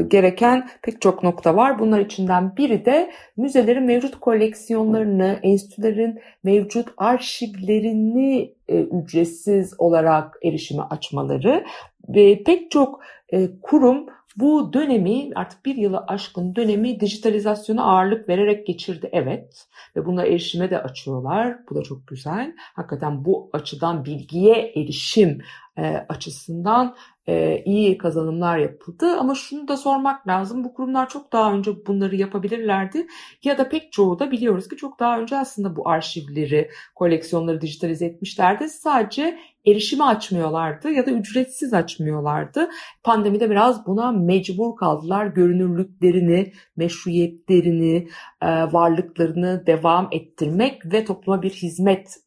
gereken 0.07 0.69
pek 0.81 1.01
çok 1.01 1.23
nokta 1.23 1.55
var. 1.55 1.79
Bunlar 1.79 1.99
içinden 1.99 2.57
biri 2.57 2.85
de 2.85 3.11
müzelerin 3.37 3.83
mevcut 3.83 4.19
koleksiyonlarını, 4.19 5.39
enstitülerin 5.43 6.19
mevcut 6.43 6.87
arşivlerini 6.97 8.56
e, 8.67 8.81
ücretsiz 8.81 9.73
olarak 9.77 10.39
erişime 10.43 10.83
açmaları. 10.83 11.65
Ve 12.09 12.43
pek 12.43 12.71
çok 12.71 12.99
e, 13.29 13.59
kurum 13.61 14.05
bu 14.37 14.73
dönemi 14.73 15.29
artık 15.35 15.65
bir 15.65 15.75
yılı 15.75 16.03
aşkın 16.07 16.55
dönemi 16.55 16.99
dijitalizasyona 16.99 17.83
ağırlık 17.83 18.29
vererek 18.29 18.67
geçirdi. 18.67 19.09
Evet 19.11 19.67
ve 19.95 20.05
buna 20.05 20.25
erişime 20.25 20.69
de 20.69 20.81
açıyorlar. 20.83 21.57
Bu 21.69 21.75
da 21.75 21.83
çok 21.83 22.07
güzel. 22.07 22.53
Hakikaten 22.57 23.25
bu 23.25 23.49
açıdan 23.53 24.05
bilgiye 24.05 24.71
erişim 24.75 25.41
e, 25.77 26.05
açısından 26.09 26.95
e, 27.27 27.63
iyi 27.65 27.97
kazanımlar 27.97 28.57
yapıldı. 28.57 29.17
Ama 29.19 29.35
şunu 29.35 29.67
da 29.67 29.77
sormak 29.77 30.27
lazım. 30.27 30.63
Bu 30.63 30.73
kurumlar 30.73 31.09
çok 31.09 31.33
daha 31.33 31.53
önce 31.53 31.71
bunları 31.87 32.15
yapabilirlerdi. 32.15 33.07
Ya 33.43 33.57
da 33.57 33.69
pek 33.69 33.91
çoğu 33.91 34.19
da 34.19 34.31
biliyoruz 34.31 34.67
ki 34.67 34.77
çok 34.77 34.99
daha 34.99 35.19
önce 35.19 35.37
aslında 35.37 35.75
bu 35.75 35.89
arşivleri, 35.89 36.69
koleksiyonları 36.95 37.61
dijitalize 37.61 38.05
etmişlerdi. 38.05 38.69
Sadece 38.69 39.39
erişimi 39.67 40.03
açmıyorlardı 40.03 40.91
ya 40.91 41.05
da 41.05 41.11
ücretsiz 41.11 41.73
açmıyorlardı. 41.73 42.69
Pandemide 43.03 43.49
biraz 43.49 43.85
buna 43.85 44.11
mecbur 44.11 44.75
kaldılar. 44.75 45.25
Görünürlüklerini, 45.25 46.53
meşruiyetlerini, 46.75 48.07
e, 48.41 48.47
varlıklarını 48.47 49.63
devam 49.67 50.07
ettirmek 50.11 50.93
ve 50.93 51.05
topluma 51.05 51.41
bir 51.41 51.49
hizmet 51.49 52.17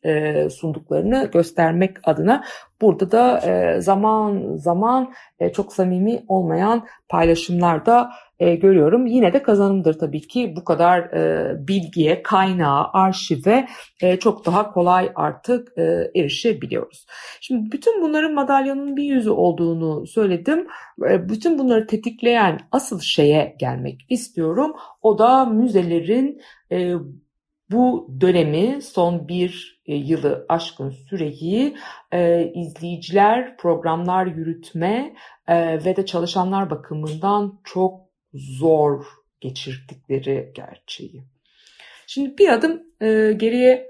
sunduklarını 0.51 1.31
göstermek 1.33 1.97
adına 2.09 2.45
burada 2.81 3.13
da 3.13 3.39
e, 3.39 3.81
zaman 3.81 4.57
zaman 4.57 5.13
çok 5.55 5.73
samimi 5.73 6.25
olmayan 6.29 6.87
paylaşımlar 7.09 7.87
da 7.87 8.11
e, 8.41 8.55
görüyorum. 8.55 9.07
Yine 9.07 9.33
de 9.33 9.43
kazanımdır 9.43 9.99
tabii 9.99 10.21
ki 10.21 10.55
bu 10.57 10.65
kadar 10.65 10.99
e, 10.99 11.55
bilgiye, 11.69 12.23
kaynağa, 12.23 12.91
arşive 12.93 13.69
e, 14.03 14.17
çok 14.17 14.47
daha 14.47 14.73
kolay 14.73 15.13
artık 15.15 15.79
e, 15.79 16.11
erişebiliyoruz. 16.17 17.07
Şimdi 17.41 17.73
bütün 17.73 18.03
bunların 18.03 18.35
madalyonun 18.35 18.97
bir 18.97 19.05
yüzü 19.05 19.31
olduğunu 19.31 20.07
söyledim. 20.07 20.67
E, 21.11 21.29
bütün 21.29 21.59
bunları 21.59 21.87
tetikleyen 21.87 22.61
asıl 22.73 23.01
şeye 23.01 23.57
gelmek 23.59 24.07
istiyorum. 24.09 24.73
O 25.03 25.19
da 25.19 25.45
müzelerin 25.45 26.41
e, 26.73 26.95
bu 27.71 28.15
dönemi 28.21 28.83
son 28.83 29.29
bir 29.29 29.83
e, 29.87 29.95
yılı 29.95 30.47
aşkın 30.49 30.91
süreyi 30.91 31.77
e, 32.13 32.53
izleyiciler, 32.55 33.57
programlar 33.57 34.27
yürütme 34.27 35.15
e, 35.49 35.85
ve 35.85 35.97
de 35.97 36.07
çalışanlar 36.07 36.71
bakımından 36.71 37.61
çok 37.65 38.01
zor 38.35 39.05
geçirdikleri 39.41 40.53
gerçeği. 40.55 41.25
Şimdi 42.07 42.39
bir 42.39 42.49
adım 42.49 42.83
e, 43.01 43.33
geriye 43.33 43.89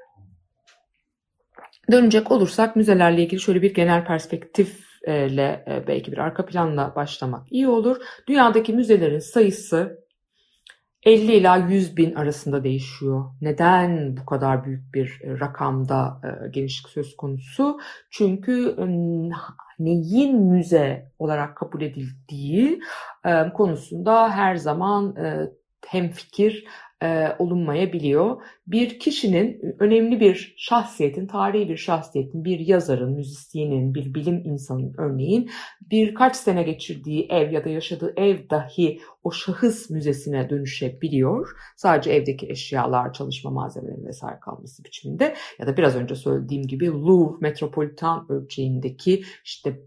dönecek 1.92 2.30
olursak 2.30 2.76
müzelerle 2.76 3.22
ilgili 3.22 3.40
şöyle 3.40 3.62
bir 3.62 3.74
genel 3.74 4.04
perspektifle 4.04 5.64
e, 5.68 5.84
belki 5.86 6.12
bir 6.12 6.18
arka 6.18 6.46
planla 6.46 6.94
başlamak 6.96 7.52
iyi 7.52 7.68
olur. 7.68 7.96
Dünyadaki 8.28 8.72
müzelerin 8.72 9.18
sayısı 9.18 9.99
50 11.04 11.32
ila 11.32 11.56
100 11.56 11.96
bin 11.96 12.14
arasında 12.14 12.64
değişiyor. 12.64 13.24
Neden 13.40 14.16
bu 14.16 14.26
kadar 14.26 14.64
büyük 14.64 14.94
bir 14.94 15.20
e, 15.24 15.40
rakamda 15.40 16.20
e, 16.24 16.48
genişlik 16.48 16.88
söz 16.88 17.16
konusu? 17.16 17.78
Çünkü 18.10 18.76
neyin 19.78 20.40
müze 20.40 21.12
olarak 21.18 21.56
kabul 21.56 21.82
edildiği 21.82 22.80
konusunda 23.54 24.30
her 24.30 24.56
zaman 24.56 25.16
hem 25.86 26.08
fikir 26.08 26.64
e, 27.02 27.28
olunmayabiliyor. 27.38 28.42
Bir 28.66 28.98
kişinin 28.98 29.76
önemli 29.78 30.20
bir 30.20 30.54
şahsiyetin, 30.56 31.26
tarihi 31.26 31.68
bir 31.68 31.76
şahsiyetin, 31.76 32.44
bir 32.44 32.58
yazarın, 32.58 33.12
müzisyenin, 33.12 33.94
bir 33.94 34.14
bilim 34.14 34.42
insanının 34.44 34.94
örneğin 34.98 35.50
birkaç 35.80 36.36
sene 36.36 36.62
geçirdiği 36.62 37.26
ev 37.30 37.52
ya 37.52 37.64
da 37.64 37.68
yaşadığı 37.68 38.12
ev 38.16 38.50
dahi 38.50 39.00
o 39.24 39.30
şahıs 39.30 39.90
müzesine 39.90 40.50
dönüşebiliyor. 40.50 41.50
Sadece 41.76 42.10
evdeki 42.10 42.50
eşyalar, 42.50 43.12
çalışma 43.12 43.50
malzemeleri 43.50 44.06
vesaire 44.06 44.40
kalması 44.40 44.84
biçiminde 44.84 45.34
ya 45.58 45.66
da 45.66 45.76
biraz 45.76 45.96
önce 45.96 46.14
söylediğim 46.14 46.66
gibi 46.66 46.86
Louvre 46.86 47.36
metropolitan 47.40 48.26
ölçeğindeki 48.28 49.24
işte 49.44 49.80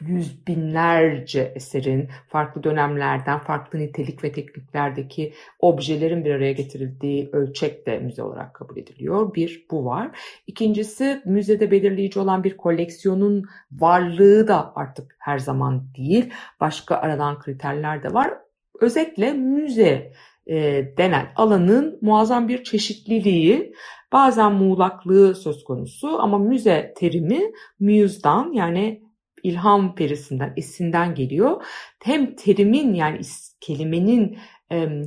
yüz 0.00 0.46
binlerce 0.46 1.52
eserin 1.54 2.08
farklı 2.28 2.62
dönemlerden 2.62 3.38
farklı 3.38 3.78
nitelik 3.78 4.24
ve 4.24 4.32
tekniklerdeki 4.32 5.32
objelerin 5.58 6.24
bir 6.24 6.30
araya 6.30 6.52
getirildiği 6.52 7.30
ölçek 7.32 7.86
de 7.86 7.98
müze 7.98 8.22
olarak 8.22 8.54
kabul 8.54 8.76
ediliyor. 8.76 9.34
Bir 9.34 9.66
bu 9.70 9.84
var. 9.84 10.18
İkincisi 10.46 11.22
müzede 11.24 11.70
belirleyici 11.70 12.20
olan 12.20 12.44
bir 12.44 12.56
koleksiyonun 12.56 13.44
varlığı 13.72 14.48
da 14.48 14.72
artık 14.74 15.16
her 15.18 15.38
zaman 15.38 15.84
değil. 15.96 16.32
Başka 16.60 16.96
aranan 16.96 17.38
kriterler 17.38 18.02
de 18.02 18.14
var. 18.14 18.34
Özetle 18.80 19.32
müze 19.32 20.12
e, 20.46 20.56
denen 20.96 21.26
alanın 21.36 21.98
muazzam 22.02 22.48
bir 22.48 22.64
çeşitliliği, 22.64 23.72
bazen 24.12 24.52
muğlaklığı 24.52 25.34
söz 25.34 25.64
konusu 25.64 26.22
ama 26.22 26.38
müze 26.38 26.94
terimi 26.96 27.40
muse'dan 27.80 28.52
yani 28.52 29.05
ilham 29.46 29.94
perisinden, 29.94 30.52
esinden 30.56 31.14
geliyor. 31.14 31.62
Hem 32.04 32.36
terimin 32.36 32.94
yani 32.94 33.20
kelimenin 33.60 34.38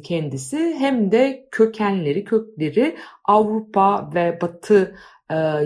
kendisi 0.03 0.75
hem 0.79 1.11
de 1.11 1.47
kökenleri, 1.51 2.23
kökleri 2.23 2.97
Avrupa 3.25 4.09
ve 4.15 4.39
Batı 4.41 4.95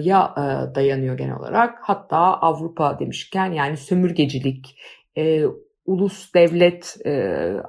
ya 0.03 0.36
dayanıyor 0.75 1.18
genel 1.18 1.36
olarak. 1.36 1.80
Hatta 1.82 2.18
Avrupa 2.18 3.00
demişken 3.00 3.51
yani 3.51 3.77
sömürgecilik, 3.77 4.80
ulus 5.86 6.34
devlet 6.34 6.98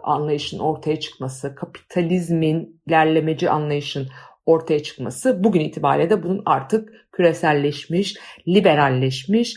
anlayışın 0.02 0.58
ortaya 0.58 1.00
çıkması, 1.00 1.54
kapitalizmin 1.54 2.80
ilerlemeci 2.86 3.50
anlayışın 3.50 4.08
ortaya 4.46 4.82
çıkması 4.82 5.44
bugün 5.44 5.60
itibariyle 5.60 6.10
de 6.10 6.22
bunun 6.22 6.42
artık 6.46 6.92
küreselleşmiş, 7.12 8.16
liberalleşmiş 8.48 9.56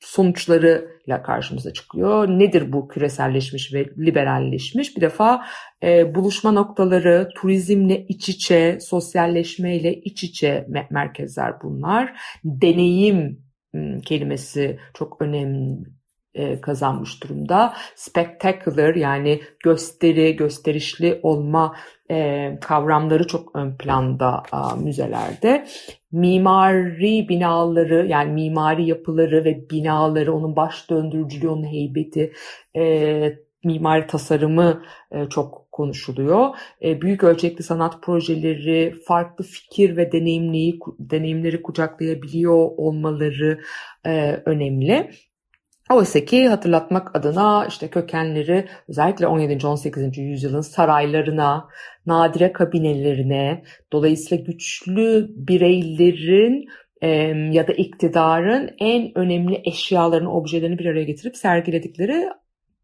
sonuçlarıyla 0.00 1.22
karşımıza 1.22 1.72
çıkıyor. 1.72 2.28
Nedir 2.28 2.72
bu 2.72 2.88
küreselleşmiş 2.88 3.74
ve 3.74 3.86
liberalleşmiş? 3.98 4.96
Bir 4.96 5.00
defa 5.00 5.46
e, 5.82 6.14
buluşma 6.14 6.52
noktaları, 6.52 7.28
turizmle 7.36 8.06
iç 8.06 8.28
içe, 8.28 8.78
sosyalleşmeyle 8.80 9.94
iç 9.94 10.24
içe 10.24 10.66
merkezler 10.90 11.54
bunlar. 11.62 12.20
Deneyim 12.44 13.42
kelimesi 14.04 14.78
çok 14.94 15.22
önemli 15.22 15.99
e, 16.34 16.60
kazanmış 16.60 17.22
durumda. 17.22 17.74
Spectacular 17.94 18.94
yani 18.94 19.40
gösteri, 19.64 20.36
gösterişli 20.36 21.20
olma 21.22 21.76
e, 22.10 22.58
kavramları 22.60 23.26
çok 23.26 23.56
ön 23.56 23.76
planda 23.76 24.42
müzelerde. 24.82 25.66
Mimari 26.12 27.28
binaları 27.28 28.06
yani 28.06 28.32
mimari 28.32 28.86
yapıları 28.86 29.44
ve 29.44 29.70
binaları, 29.70 30.34
onun 30.34 30.56
baş 30.56 30.90
döndürücülüğü, 30.90 31.48
onun 31.48 31.66
heybeti, 31.66 32.32
e, 32.76 33.38
mimari 33.64 34.06
tasarımı 34.06 34.82
çok 35.30 35.72
konuşuluyor. 35.72 36.48
Büyük 36.82 37.24
ölçekli 37.24 37.62
sanat 37.62 38.02
projeleri, 38.02 38.94
farklı 39.06 39.44
fikir 39.44 39.96
ve 39.96 40.12
deneyimleri 40.98 41.62
kucaklayabiliyor 41.62 42.70
olmaları 42.76 43.60
önemli. 44.44 45.10
Oysa 45.90 46.24
ki 46.24 46.48
hatırlatmak 46.48 47.16
adına 47.16 47.66
işte 47.68 47.90
kökenleri 47.90 48.68
özellikle 48.88 49.26
17. 49.26 49.66
18. 49.66 50.18
yüzyılın 50.18 50.60
saraylarına, 50.60 51.68
nadire 52.06 52.52
kabinelerine, 52.52 53.62
dolayısıyla 53.92 54.44
güçlü 54.44 55.26
bireylerin 55.36 56.68
ya 57.52 57.68
da 57.68 57.72
iktidarın 57.72 58.70
en 58.78 59.18
önemli 59.18 59.62
eşyalarını, 59.64 60.32
objelerini 60.32 60.78
bir 60.78 60.86
araya 60.86 61.04
getirip 61.04 61.36
sergiledikleri 61.36 62.28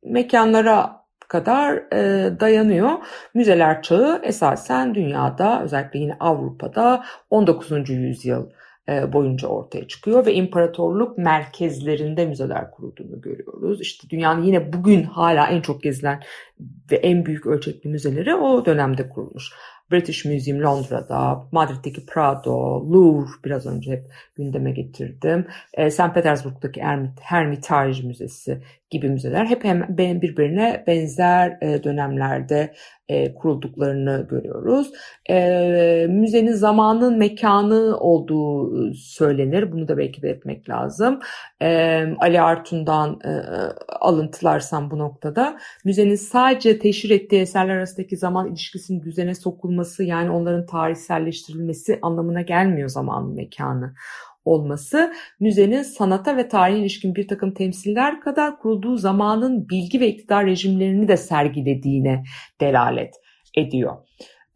mekanlara 0.05 1.07
kadar 1.29 1.75
e, 1.93 2.31
dayanıyor. 2.41 2.91
Müzeler 3.35 3.83
çağı 3.83 4.21
esasen 4.25 4.95
dünyada 4.95 5.63
özellikle 5.63 5.99
yine 5.99 6.17
Avrupa'da 6.21 7.05
19. 7.31 7.91
yüzyıl 7.91 8.47
boyunca 8.89 9.49
ortaya 9.49 9.89
çıkıyor 9.89 10.27
ve 10.27 10.35
imparatorluk 10.35 11.19
merkezlerinde 11.19 12.27
müzeler 12.27 12.71
kurulduğunu 12.71 13.21
görüyoruz. 13.21 13.81
İşte 13.81 14.11
dünyanın 14.11 14.43
yine 14.43 14.73
bugün 14.73 15.03
hala 15.03 15.47
en 15.47 15.61
çok 15.61 15.83
gezilen 15.83 16.23
ve 16.91 16.97
en 16.97 17.27
büyük 17.27 17.47
ölçekli 17.47 17.91
müzeleri 17.91 18.35
o 18.35 18.67
dönemde 18.67 19.09
kurulmuş. 19.09 19.53
British 19.93 20.25
Museum 20.25 20.63
Londra'da, 20.63 21.49
Madrid'deki 21.53 22.07
Prado, 22.07 22.81
Louvre 22.93 23.31
biraz 23.45 23.67
önce 23.67 23.93
hep 23.93 24.05
gündeme 24.37 24.71
getirdim. 24.71 25.47
E, 25.75 25.91
St. 25.91 26.15
Petersburg'daki 26.15 26.83
Hermitage 27.21 28.03
Müzesi 28.03 28.63
gibi 28.91 29.09
müzeler 29.09 29.47
hep 29.47 29.65
hem 29.65 29.87
birbirine 29.99 30.85
benzer 30.87 31.59
e, 31.61 31.85
dönemlerde 31.85 32.75
e, 33.09 33.35
kurulduklarını 33.35 34.27
görüyoruz. 34.31 34.93
E, 35.31 36.07
müzenin 36.11 36.53
zamanın 36.53 37.19
mekanı 37.19 37.97
olduğu 38.01 38.95
söylenir. 38.95 39.73
Bunu 39.73 39.89
da 39.89 39.99
belki 39.99 40.23
belirtmek 40.23 40.69
lazım. 40.69 41.21
E, 41.63 42.03
Ali 42.19 42.41
Artun'dan 42.41 43.21
e, 43.25 43.31
alıntılarsam 43.89 44.91
bu 44.91 44.99
noktada 44.99 45.59
müzenin 45.85 46.17
sadece 46.17 46.79
teşhir 46.79 47.11
ettiği 47.11 47.41
eserler 47.41 47.77
arasındaki 47.77 48.17
zaman 48.17 48.49
ilişkisinin 48.49 49.03
düzene 49.03 49.35
sokulması 49.35 50.05
yani 50.05 50.31
onların 50.31 50.67
tarihselleştirilmesi 50.67 51.99
anlamına 52.03 52.43
gelmiyor 52.43 52.89
zamanın 52.89 53.35
mekanı 53.35 53.95
olması 54.47 55.13
müzenin 55.41 55.83
sanata 55.83 56.37
ve 56.37 56.49
tarihe 56.49 56.79
ilişkin 56.79 57.15
bir 57.15 57.29
takım 57.29 57.55
temsiller 57.55 58.21
kadar 58.21 58.59
kurulduğu 58.59 58.97
zamanın 58.97 59.69
bilgi 59.69 60.01
ve 60.01 60.09
iktidar 60.09 60.47
rejimlerini 60.47 61.09
de 61.09 61.17
sergilediğine 61.17 62.25
delalet 62.61 63.15
ediyor 63.57 63.97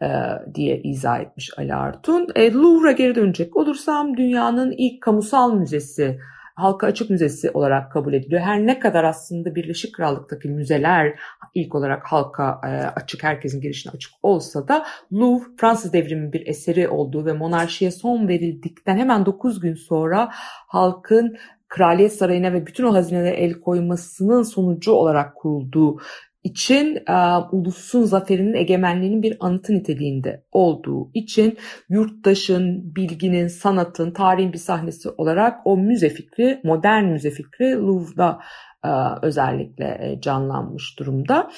e, 0.02 0.08
diye 0.54 0.80
izah 0.82 1.20
etmiş 1.20 1.50
Ali 1.58 1.74
Artun. 1.74 2.28
E, 2.34 2.52
Louvre'a 2.52 2.92
geri 2.92 3.14
dönecek 3.14 3.56
olursam 3.56 4.16
dünyanın 4.16 4.74
ilk 4.78 5.02
kamusal 5.02 5.54
müzesi 5.54 6.18
halka 6.62 6.86
açık 6.86 7.10
müzesi 7.10 7.50
olarak 7.50 7.92
kabul 7.92 8.12
ediliyor. 8.12 8.40
Her 8.40 8.66
ne 8.66 8.78
kadar 8.78 9.04
aslında 9.04 9.54
Birleşik 9.54 9.94
Krallık'taki 9.94 10.48
müzeler 10.48 11.18
ilk 11.54 11.74
olarak 11.74 12.06
halka 12.06 12.60
e, 12.64 12.68
açık, 13.00 13.24
herkesin 13.24 13.60
girişine 13.60 13.92
açık 13.92 14.12
olsa 14.22 14.68
da 14.68 14.84
Louvre 15.12 15.44
Fransız 15.56 15.92
devriminin 15.92 16.32
bir 16.32 16.46
eseri 16.46 16.88
olduğu 16.88 17.26
ve 17.26 17.32
monarşiye 17.32 17.90
son 17.90 18.28
verildikten 18.28 18.96
hemen 18.96 19.26
9 19.26 19.60
gün 19.60 19.74
sonra 19.74 20.28
halkın 20.66 21.36
Kraliyet 21.68 22.12
Sarayı'na 22.12 22.52
ve 22.52 22.66
bütün 22.66 22.84
o 22.84 22.94
hazinelere 22.94 23.36
el 23.36 23.52
koymasının 23.52 24.42
sonucu 24.42 24.92
olarak 24.92 25.36
kurulduğu 25.36 26.00
için 26.44 26.96
e, 27.08 27.36
ulusun 27.52 28.02
zaferinin 28.02 28.54
egemenliğinin 28.54 29.22
bir 29.22 29.36
anıtı 29.40 29.74
niteliğinde 29.74 30.44
olduğu 30.52 31.10
için 31.14 31.58
yurttaşın, 31.88 32.94
bilginin, 32.96 33.46
sanatın, 33.46 34.10
tarihin 34.10 34.52
bir 34.52 34.58
sahnesi 34.58 35.08
olarak 35.08 35.60
o 35.64 35.76
müze 35.76 36.08
fikri, 36.08 36.60
modern 36.64 37.04
müze 37.04 37.30
fikri 37.30 37.72
Louvre'da 37.72 38.38
e, 38.84 38.90
özellikle 39.22 39.98
e, 40.00 40.20
canlanmış 40.20 40.98
durumda. 40.98 41.50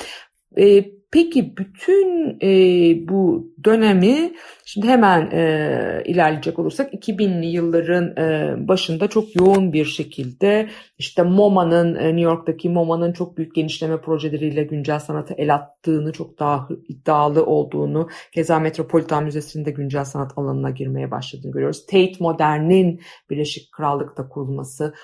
E, 0.59 0.85
Peki 1.13 1.57
bütün 1.57 2.39
e, 2.43 2.49
bu 3.09 3.53
dönemi 3.65 4.33
şimdi 4.65 4.89
hemen 4.89 5.31
e, 5.31 6.03
ilerleyecek 6.05 6.59
olursak 6.59 6.95
2000'li 6.95 7.47
yılların 7.47 8.17
e, 8.17 8.55
başında 8.69 9.09
çok 9.09 9.37
yoğun 9.37 9.73
bir 9.73 9.85
şekilde 9.85 10.69
işte 10.99 11.23
MoMA'nın 11.23 11.95
e, 11.95 12.05
New 12.07 12.21
York'taki 12.21 12.69
MoMA'nın 12.69 13.13
çok 13.13 13.37
büyük 13.37 13.55
genişleme 13.55 14.01
projeleriyle 14.01 14.65
güncel 14.65 14.99
sanata 14.99 15.35
el 15.35 15.55
attığını 15.55 16.13
çok 16.13 16.39
daha 16.39 16.69
iddialı 16.89 17.47
olduğunu 17.47 18.09
keza 18.35 18.61
Metropolitan 18.61 19.25
Müzesi'nde 19.25 19.71
güncel 19.71 20.05
sanat 20.05 20.33
alanına 20.37 20.71
girmeye 20.71 21.11
başladığını 21.11 21.53
görüyoruz. 21.53 21.87
Tate 21.87 22.15
Modern'in 22.21 23.01
Birleşik 23.31 23.73
Krallık'ta 23.73 24.29
kurulması 24.29 24.95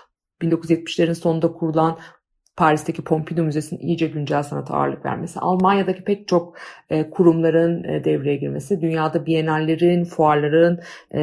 1970'lerin 0.42 1.14
sonunda 1.14 1.52
kurulan 1.52 1.98
Paris'teki 2.58 3.04
Pompidou 3.04 3.44
Müzesi'nin 3.44 3.80
iyice 3.80 4.06
güncel 4.06 4.42
sanata 4.42 4.74
ağırlık 4.74 5.04
vermesi, 5.04 5.40
Almanya'daki 5.40 6.04
pek 6.04 6.28
çok 6.28 6.56
e, 6.90 7.10
kurumların 7.10 7.84
e, 7.84 8.04
devreye 8.04 8.36
girmesi, 8.36 8.80
dünyada 8.80 9.26
bienallerin, 9.26 10.04
fuarların 10.04 10.80
e, 11.14 11.20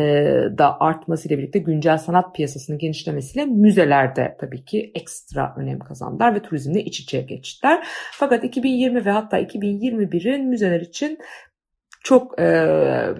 da 0.57 0.79
artmasıyla 0.79 1.37
birlikte 1.37 1.59
güncel 1.59 1.97
sanat 1.97 2.35
piyasasının 2.35 2.77
genişlemesiyle 2.77 3.45
müzelerde 3.45 4.37
tabii 4.39 4.65
ki 4.65 4.91
ekstra 4.95 5.55
önem 5.57 5.79
kazandılar 5.79 6.35
ve 6.35 6.41
turizmle 6.41 6.83
iç 6.83 6.99
içe 6.99 7.21
geçtiler. 7.21 7.87
Fakat 8.11 8.43
2020 8.43 9.05
ve 9.05 9.11
hatta 9.11 9.39
2021'in 9.39 10.49
müzeler 10.49 10.81
için 10.81 11.19
çok 12.03 12.39
e, 12.39 12.67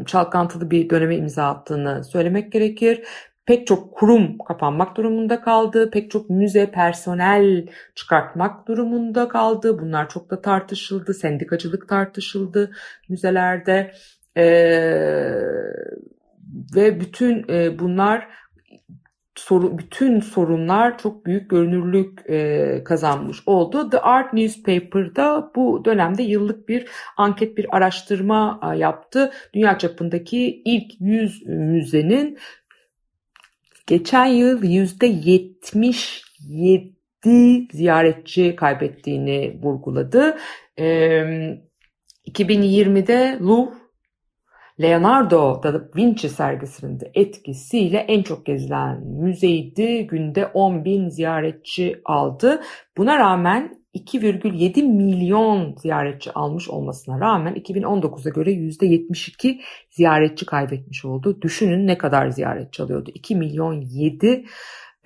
çalkantılı 0.05 0.71
bir 0.71 0.89
döneme 0.89 1.15
imza 1.15 1.49
attığını 1.49 2.03
söylemek 2.03 2.51
gerekir. 2.51 3.03
Pek 3.45 3.67
çok 3.67 3.95
kurum 3.95 4.37
kapanmak 4.37 4.97
durumunda 4.97 5.41
kaldı. 5.41 5.91
Pek 5.91 6.11
çok 6.11 6.29
müze 6.29 6.71
personel 6.71 7.67
çıkartmak 7.95 8.67
durumunda 8.67 9.27
kaldı. 9.27 9.79
Bunlar 9.79 10.09
çok 10.09 10.29
da 10.29 10.41
tartışıldı. 10.41 11.13
Sendikacılık 11.13 11.89
tartışıldı 11.89 12.71
müzelerde. 13.09 13.93
E, 14.37 14.45
ve 16.75 16.99
bütün 16.99 17.45
e, 17.49 17.79
bunlar 17.79 18.27
soru, 19.35 19.77
bütün 19.77 20.19
sorunlar 20.19 20.97
çok 20.97 21.25
büyük 21.25 21.49
görünürlük 21.49 22.29
e, 22.29 22.83
kazanmış 22.83 23.37
oldu. 23.45 23.89
The 23.89 23.99
Art 23.99 24.33
Newspaper'da 24.33 25.51
bu 25.55 25.85
dönemde 25.85 26.23
yıllık 26.23 26.69
bir 26.69 26.87
anket, 27.17 27.57
bir 27.57 27.77
araştırma 27.77 28.73
yaptı. 28.77 29.31
Dünya 29.53 29.77
çapındaki 29.77 30.61
ilk 30.65 31.01
100 31.01 31.47
müzenin 31.47 32.37
geçen 33.87 34.25
yıl 34.25 34.63
%77 34.63 36.95
ziyaretçi 37.71 38.55
kaybettiğini 38.55 39.59
vurguladı. 39.63 40.37
E, 40.79 40.85
2020'de 42.27 43.37
Louvre 43.41 43.75
Leonardo 44.81 45.63
da 45.63 45.89
Vinci 45.95 46.29
sergisinin 46.29 46.99
de 46.99 47.11
etkisiyle 47.13 47.97
en 47.97 48.23
çok 48.23 48.45
gezilen 48.45 49.01
müzeydi. 49.01 50.07
Günde 50.07 50.45
10 50.45 50.85
bin 50.85 51.09
ziyaretçi 51.09 52.01
aldı. 52.05 52.61
Buna 52.97 53.19
rağmen 53.19 53.84
2,7 53.95 54.83
milyon 54.83 55.75
ziyaretçi 55.77 56.31
almış 56.31 56.69
olmasına 56.69 57.19
rağmen 57.19 57.53
2019'a 57.55 58.29
göre 58.29 58.51
%72 58.51 59.61
ziyaretçi 59.89 60.45
kaybetmiş 60.45 61.05
oldu. 61.05 61.41
Düşünün 61.41 61.87
ne 61.87 61.97
kadar 61.97 62.29
ziyaretçi 62.29 62.83
alıyordu. 62.83 63.11
2 63.13 63.35
milyon 63.35 63.73
7 63.73 64.45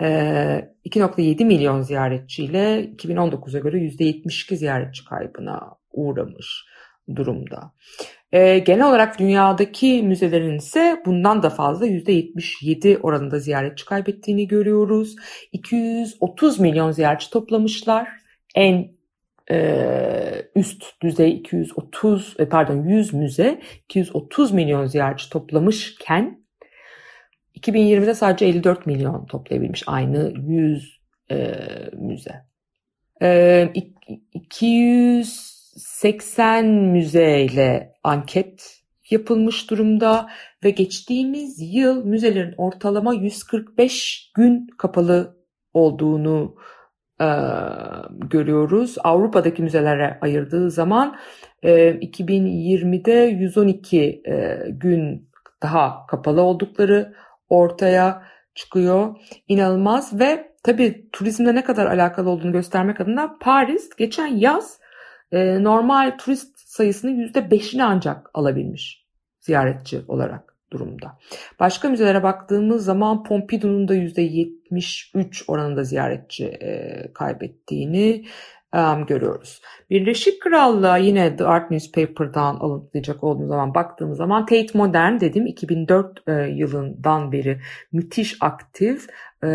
2.7 0.00 1.44
milyon 1.44 1.82
ziyaretçiyle 1.82 2.84
2019'a 2.96 3.58
göre 3.58 3.76
%72 3.78 4.56
ziyaretçi 4.56 5.04
kaybına 5.04 5.60
uğramış 5.92 6.64
durumda. 7.16 7.72
E, 8.32 8.58
genel 8.58 8.88
olarak 8.88 9.18
dünyadaki 9.18 10.02
müzelerin 10.02 10.58
ise 10.58 11.02
bundan 11.06 11.42
da 11.42 11.50
fazla 11.50 11.86
%77 11.86 12.98
oranında 12.98 13.38
ziyaretçi 13.38 13.84
kaybettiğini 13.84 14.48
görüyoruz. 14.48 15.16
230 15.52 16.60
milyon 16.60 16.90
ziyaretçi 16.90 17.30
toplamışlar. 17.30 18.08
En 18.54 18.90
e, 19.50 20.50
üst 20.56 21.02
düzey 21.02 21.32
230 21.32 22.36
e, 22.38 22.48
pardon 22.48 22.88
100 22.88 23.12
müze 23.12 23.60
230 23.84 24.52
milyon 24.52 24.86
ziyaretçi 24.86 25.30
toplamışken 25.30 26.40
2020'de 27.56 28.14
sadece 28.14 28.46
54 28.46 28.86
milyon 28.86 29.26
toplayabilmiş 29.26 29.82
aynı 29.86 30.32
100 30.46 31.00
e, 31.30 31.54
müze. 31.92 32.34
E, 33.22 33.72
200 34.34 35.60
80 35.76 36.66
müzeyle 36.66 37.94
anket 38.04 38.80
yapılmış 39.10 39.70
durumda 39.70 40.30
ve 40.64 40.70
geçtiğimiz 40.70 41.74
yıl 41.74 42.04
müzelerin 42.04 42.54
ortalama 42.56 43.14
145 43.14 44.30
gün 44.34 44.66
kapalı 44.78 45.36
olduğunu 45.74 46.56
e, 47.20 47.28
görüyoruz. 48.10 48.96
Avrupa'daki 49.04 49.62
müzelere 49.62 50.18
ayırdığı 50.20 50.70
zaman 50.70 51.16
e, 51.62 51.90
2020'de 51.90 53.12
112 53.12 54.22
e, 54.26 54.58
gün 54.70 55.30
daha 55.62 56.06
kapalı 56.06 56.42
oldukları 56.42 57.14
ortaya 57.48 58.22
çıkıyor. 58.54 59.16
İnanılmaz 59.48 60.20
ve 60.20 60.52
tabii 60.62 61.08
turizmle 61.12 61.54
ne 61.54 61.64
kadar 61.64 61.86
alakalı 61.86 62.30
olduğunu 62.30 62.52
göstermek 62.52 63.00
adına 63.00 63.36
Paris 63.40 63.90
geçen 63.96 64.26
yaz 64.26 64.80
e, 65.32 65.64
normal 65.64 66.18
turist 66.18 66.58
sayısının 66.58 67.28
%5'ini 67.28 67.82
ancak 67.82 68.30
alabilmiş 68.34 69.06
ziyaretçi 69.40 70.00
olarak 70.08 70.49
durumda. 70.72 71.18
Başka 71.60 71.88
müzelere 71.88 72.22
baktığımız 72.22 72.84
zaman 72.84 73.24
Pompidou'nun 73.24 73.88
da 73.88 73.94
%73 73.94 75.44
oranında 75.48 75.84
ziyaretçi 75.84 76.44
e, 76.46 77.12
kaybettiğini 77.12 78.24
um, 78.74 79.06
görüyoruz. 79.06 79.60
Birleşik 79.90 80.42
Krallığa 80.42 80.96
yine 80.96 81.36
The 81.36 81.44
Art 81.44 81.70
Newspaper'dan 81.70 82.56
alıntılayacak 82.56 83.24
olduğumuz 83.24 83.48
zaman 83.48 83.74
baktığımız 83.74 84.18
zaman 84.18 84.46
Tate 84.46 84.78
Modern 84.78 85.20
dedim 85.20 85.46
2004 85.46 86.28
e, 86.28 86.32
yılından 86.32 87.32
beri 87.32 87.60
müthiş 87.92 88.36
aktif 88.40 89.06
e, 89.42 89.46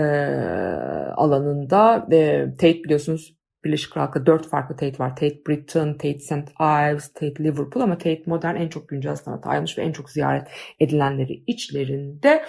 alanında. 1.15 2.07
E, 2.11 2.45
Tate 2.51 2.83
biliyorsunuz 2.83 3.35
Birleşik 3.65 3.93
Krallık'ta 3.93 4.25
dört 4.25 4.47
farklı 4.49 4.75
Tate 4.75 4.99
var. 4.99 5.09
Tate 5.09 5.45
Britain, 5.47 5.93
Tate 5.93 6.19
St. 6.19 6.51
Ives, 6.59 7.13
Tate 7.13 7.43
Liverpool 7.43 7.83
ama 7.83 7.97
Tate 7.97 8.23
Modern 8.25 8.55
en 8.55 8.69
çok 8.69 8.89
güncel 8.89 9.15
sanata 9.15 9.49
ayrılmış 9.49 9.77
ve 9.77 9.81
en 9.81 9.91
çok 9.91 10.09
ziyaret 10.09 10.47
edilenleri 10.79 11.43
içlerinde. 11.47 12.45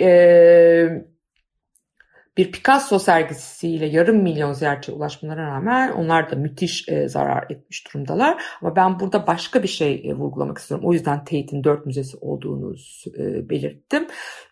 Ee, 0.00 0.88
bir 2.36 2.52
Picasso 2.52 2.98
sergisiyle 2.98 3.86
yarım 3.86 4.16
milyon 4.16 4.52
ziyaretçiye 4.52 4.96
ulaşmalarına 4.96 5.46
rağmen 5.46 5.92
onlar 5.92 6.30
da 6.30 6.36
müthiş 6.36 6.88
e, 6.88 7.08
zarar 7.08 7.50
etmiş 7.50 7.86
durumdalar. 7.86 8.42
Ama 8.62 8.76
ben 8.76 9.00
burada 9.00 9.26
başka 9.26 9.62
bir 9.62 9.68
şey 9.68 10.02
e, 10.04 10.14
vurgulamak 10.14 10.58
istiyorum. 10.58 10.86
O 10.88 10.92
yüzden 10.92 11.18
Tate'in 11.18 11.64
dört 11.64 11.86
müzesi 11.86 12.16
olduğunu 12.16 12.74
e, 13.18 13.48
belirttim. 13.50 14.06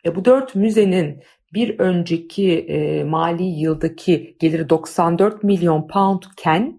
E, 0.04 0.14
bu 0.14 0.24
dört 0.24 0.54
müzenin 0.54 1.22
bir 1.54 1.78
önceki 1.78 2.58
e, 2.58 3.04
mali 3.04 3.44
yıldaki 3.44 4.36
geliri 4.40 4.68
94 4.68 5.44
milyon 5.44 5.88
poundken 5.88 6.78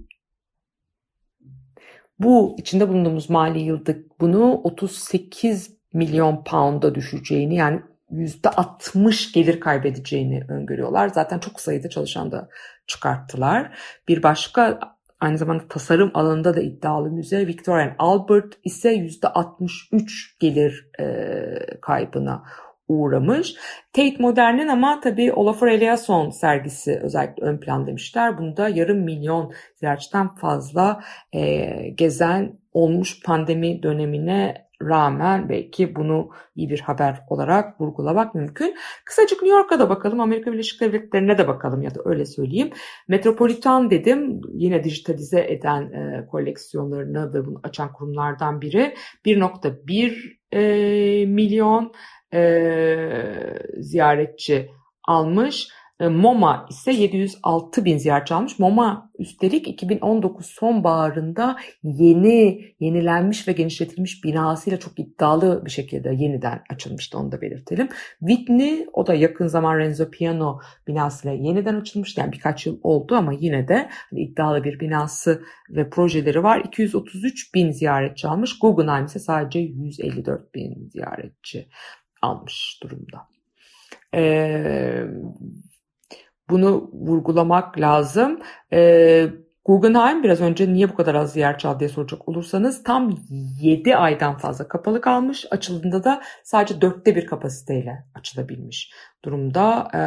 bu 2.19 2.55
içinde 2.59 2.89
bulunduğumuz 2.89 3.29
mali 3.29 3.59
yılda 3.59 3.93
bunu 4.19 4.61
38 4.63 5.77
milyon 5.93 6.43
pound'a 6.43 6.95
düşeceğini 6.95 7.55
yani 7.55 7.81
%60 8.11 9.33
gelir 9.33 9.59
kaybedeceğini 9.59 10.43
öngörüyorlar. 10.49 11.07
Zaten 11.07 11.39
çok 11.39 11.61
sayıda 11.61 11.89
çalışan 11.89 12.31
da 12.31 12.49
çıkarttılar. 12.87 13.77
Bir 14.07 14.23
başka 14.23 14.79
aynı 15.19 15.37
zamanda 15.37 15.67
tasarım 15.67 16.11
alanında 16.13 16.55
da 16.55 16.61
iddialı 16.61 17.09
müze 17.11 17.47
Victoria 17.47 17.95
Albert 17.99 18.53
ise 18.63 18.95
%63 18.95 20.39
gelir 20.39 20.89
e, 20.99 21.79
kaybına 21.81 22.43
uğramış. 22.87 23.55
Tate 23.93 24.15
Modern'in 24.19 24.67
ama 24.67 24.99
tabii 24.99 25.33
Olafur 25.33 25.67
Eliasson 25.67 26.29
sergisi 26.29 26.99
özellikle 27.03 27.43
ön 27.43 27.59
plan 27.59 27.87
demişler. 27.87 28.37
Bunda 28.37 28.69
yarım 28.69 28.99
milyon 28.99 29.53
ziyaretçiden 29.75 30.35
fazla 30.35 31.03
e, 31.33 31.65
gezen 31.89 32.59
olmuş 32.73 33.23
pandemi 33.23 33.83
dönemine 33.83 34.65
rağmen 34.81 35.49
belki 35.49 35.95
bunu 35.95 36.29
iyi 36.55 36.69
bir 36.69 36.79
haber 36.79 37.21
olarak 37.29 37.81
vurgulamak 37.81 38.35
mümkün. 38.35 38.75
Kısacık 39.05 39.41
New 39.41 39.57
York'a 39.57 39.79
da 39.79 39.89
bakalım, 39.89 40.19
Amerika 40.19 40.51
Birleşik 40.51 40.81
Devletleri'ne 40.81 41.37
de 41.37 41.47
bakalım 41.47 41.81
ya 41.81 41.95
da 41.95 41.99
öyle 42.05 42.25
söyleyeyim. 42.25 42.69
Metropolitan 43.07 43.89
dedim, 43.89 44.41
yine 44.53 44.83
dijitalize 44.83 45.45
eden 45.49 45.81
e, 45.81 46.25
koleksiyonlarını 46.25 47.33
ve 47.33 47.45
bunu 47.45 47.59
açan 47.63 47.93
kurumlardan 47.93 48.61
biri. 48.61 48.95
1.1 49.25 50.35
e, 50.51 51.25
milyon 51.25 51.91
ziyaretçi 53.79 54.69
almış. 55.07 55.67
E, 55.99 56.07
MoMA 56.07 56.65
ise 56.69 56.91
706 56.91 57.85
bin 57.85 57.97
ziyaretçi 57.97 58.33
almış. 58.33 58.59
MoMA 58.59 59.11
üstelik 59.19 59.67
2019 59.67 60.45
sonbaharında 60.45 61.57
yeni, 61.83 62.61
yenilenmiş 62.79 63.47
ve 63.47 63.51
genişletilmiş 63.51 64.23
binasıyla 64.23 64.79
çok 64.79 64.99
iddialı 64.99 65.65
bir 65.65 65.71
şekilde 65.71 66.09
yeniden 66.09 66.61
açılmıştı 66.69 67.17
onu 67.17 67.31
da 67.31 67.41
belirtelim. 67.41 67.89
Whitney 68.19 68.85
o 68.93 69.07
da 69.07 69.13
yakın 69.13 69.47
zaman 69.47 69.77
Renzo 69.77 70.09
Piano 70.11 70.59
binasıyla 70.87 71.37
yeniden 71.37 71.75
açılmıştı. 71.75 72.21
Yani 72.21 72.31
birkaç 72.31 72.65
yıl 72.65 72.79
oldu 72.83 73.15
ama 73.15 73.33
yine 73.33 73.67
de 73.67 73.89
hani 74.09 74.21
iddialı 74.21 74.63
bir 74.63 74.79
binası 74.79 75.41
ve 75.69 75.89
projeleri 75.89 76.43
var. 76.43 76.61
233 76.65 77.53
bin 77.53 77.71
ziyaretçi 77.71 78.27
almış. 78.27 78.59
Guggenheim 78.59 79.05
ise 79.05 79.19
sadece 79.19 79.59
154 79.59 80.53
bin 80.53 80.89
ziyaretçi 80.89 81.67
almış 82.21 82.79
durumda. 82.83 83.27
Ee, 84.13 85.05
Bunu 86.49 86.89
vurgulamak 86.93 87.79
lazım. 87.79 88.39
E, 88.73 89.27
Guggenheim 89.65 90.23
biraz 90.23 90.41
önce 90.41 90.73
niye 90.73 90.89
bu 90.89 90.95
kadar 90.95 91.15
az 91.15 91.33
ziyaretçi 91.33 91.67
aldı 91.67 91.79
diye 91.79 91.89
soracak 91.89 92.29
olursanız 92.29 92.83
tam 92.83 93.17
7 93.61 93.95
aydan 93.95 94.37
fazla 94.37 94.67
kapalı 94.67 95.01
kalmış. 95.01 95.45
Açıldığında 95.51 96.03
da 96.03 96.21
sadece 96.43 96.81
dörtte 96.81 97.15
bir 97.15 97.25
kapasiteyle 97.25 98.05
açılabilmiş 98.15 98.91
durumda. 99.25 99.87
E, 99.93 100.01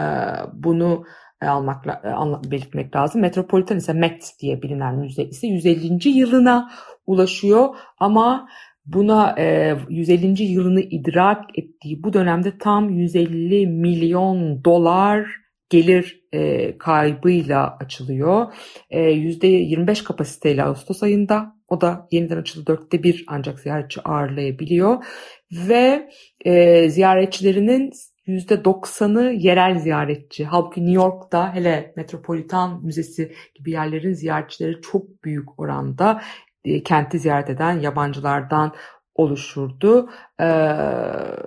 bunu 0.62 1.05
e, 1.42 1.47
almak 1.47 1.87
e, 1.87 2.51
belirtmek 2.51 2.97
lazım. 2.97 3.21
Metropolitan 3.21 3.79
ise 3.79 3.92
Met 3.92 4.35
diye 4.40 4.62
bilinen 4.62 4.94
müze 4.94 5.23
ise 5.23 5.47
150. 5.47 6.09
yılına 6.09 6.71
ulaşıyor 7.07 7.77
ama 7.99 8.49
buna 8.92 9.35
e, 9.38 9.77
150. 9.88 10.42
yılını 10.42 10.81
idrak 10.81 11.59
ettiği 11.59 12.03
bu 12.03 12.12
dönemde 12.12 12.59
tam 12.59 12.90
150 12.90 13.66
milyon 13.66 14.64
dolar 14.64 15.27
gelir 15.70 16.20
e, 16.33 16.79
kaybıyla 16.79 17.77
açılıyor. 17.81 18.53
E, 18.90 19.01
%25 19.01 20.05
kapasiteyle 20.05 20.64
Ağustos 20.64 21.03
ayında 21.03 21.57
o 21.68 21.81
da 21.81 22.09
yeniden 22.11 22.37
açıldı 22.37 22.66
dörtte 22.66 23.03
bir 23.03 23.24
ancak 23.29 23.59
ziyaretçi 23.61 24.01
ağırlayabiliyor 24.01 25.05
ve 25.53 26.11
e, 26.44 26.88
ziyaretçilerinin 26.90 27.92
%90'ı 28.27 29.33
yerel 29.33 29.79
ziyaretçi. 29.79 30.44
Halbuki 30.44 30.81
New 30.81 30.94
York'ta 30.94 31.55
hele 31.55 31.92
Metropolitan 31.96 32.85
Müzesi 32.85 33.33
gibi 33.55 33.70
yerlerin 33.70 34.12
ziyaretçileri 34.12 34.81
çok 34.81 35.24
büyük 35.24 35.61
oranda 35.61 36.20
kenti 36.85 37.18
ziyaret 37.18 37.51
eden 37.51 37.73
yabancılardan 37.73 38.75
oluşurdu. 39.14 40.11
E, 40.40 40.47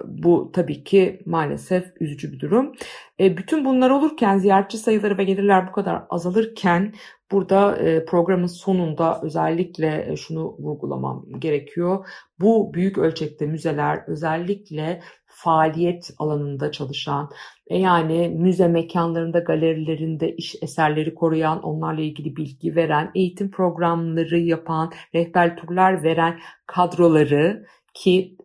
bu 0.06 0.52
tabii 0.54 0.84
ki 0.84 1.21
maalesef 1.26 1.86
üzücü 2.00 2.32
bir 2.32 2.39
durum. 2.39 2.71
E, 3.19 3.38
bütün 3.38 3.65
bunlar 3.65 3.89
olurken 3.89 4.38
ziyaretçi 4.38 4.78
sayıları 4.78 5.17
ve 5.17 5.24
gelirler 5.24 5.67
bu 5.67 5.71
kadar 5.71 6.04
azalırken 6.10 6.93
burada 7.32 7.78
e, 7.78 8.06
programın 8.06 8.47
sonunda 8.47 9.21
özellikle 9.24 10.12
e, 10.12 10.15
şunu 10.15 10.56
vurgulamam 10.60 11.26
gerekiyor. 11.39 12.08
Bu 12.39 12.74
büyük 12.74 12.97
ölçekte 12.97 13.45
müzeler 13.45 14.04
özellikle 14.08 15.02
faaliyet 15.32 16.10
alanında 16.17 16.72
çalışan 16.72 17.32
e, 17.67 17.78
yani 17.78 18.30
müze 18.30 18.67
mekanlarında, 18.67 19.39
galerilerinde 19.39 20.36
iş 20.36 20.56
eserleri 20.62 21.15
koruyan, 21.15 21.63
onlarla 21.63 22.02
ilgili 22.02 22.36
bilgi 22.36 22.76
veren, 22.76 23.12
eğitim 23.15 23.52
programları 23.52 24.39
yapan, 24.39 24.91
rehber 25.15 25.58
turlar 25.58 26.04
veren 26.04 26.39
kadroları 26.65 27.65
ki 27.94 28.38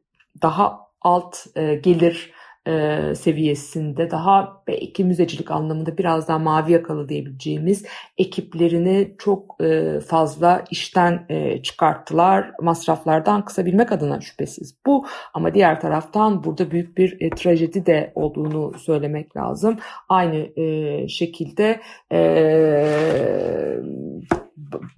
daha 0.42 0.80
alt 1.00 1.36
e, 1.56 1.74
gelir 1.74 2.32
e, 2.66 3.14
seviyesinde 3.14 4.10
daha 4.10 4.62
belki 4.66 5.04
müzecilik 5.04 5.50
anlamında 5.50 5.98
biraz 5.98 6.28
daha 6.28 6.38
mavi 6.38 6.72
yakalı 6.72 7.08
diyebileceğimiz 7.08 7.84
ekiplerini 8.18 9.14
çok 9.18 9.56
e, 9.62 10.00
fazla 10.00 10.64
işten 10.70 11.26
e, 11.28 11.62
çıkarttılar. 11.62 12.50
Masraflardan 12.62 13.44
kısabilmek 13.44 13.92
adına 13.92 14.20
şüphesiz 14.20 14.76
bu. 14.86 15.06
Ama 15.34 15.54
diğer 15.54 15.80
taraftan 15.80 16.44
burada 16.44 16.70
büyük 16.70 16.98
bir 16.98 17.16
e, 17.20 17.30
trajedi 17.30 17.86
de 17.86 18.12
olduğunu 18.14 18.78
söylemek 18.78 19.36
lazım. 19.36 19.78
Aynı 20.08 20.60
e, 20.60 21.08
şekilde 21.08 21.80
e, 22.12 22.18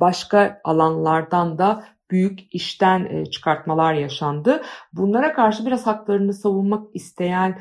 başka 0.00 0.61
alanlardan 0.64 1.59
da 1.59 1.85
büyük 2.11 2.55
işten 2.55 3.25
çıkartmalar 3.25 3.94
yaşandı. 3.94 4.62
Bunlara 4.92 5.33
karşı 5.33 5.66
biraz 5.66 5.87
haklarını 5.87 6.35
savunmak 6.35 6.87
isteyen 6.94 7.59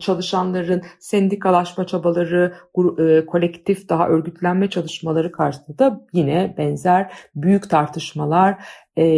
çalışanların 0.00 0.82
sendikalaşma 0.98 1.86
çabaları, 1.86 2.54
kolektif 3.26 3.88
daha 3.88 4.08
örgütlenme 4.08 4.70
çalışmaları 4.70 5.32
karşısında 5.32 5.78
da 5.78 6.00
yine 6.12 6.54
benzer 6.58 7.12
büyük 7.34 7.70
tartışmalar 7.70 8.64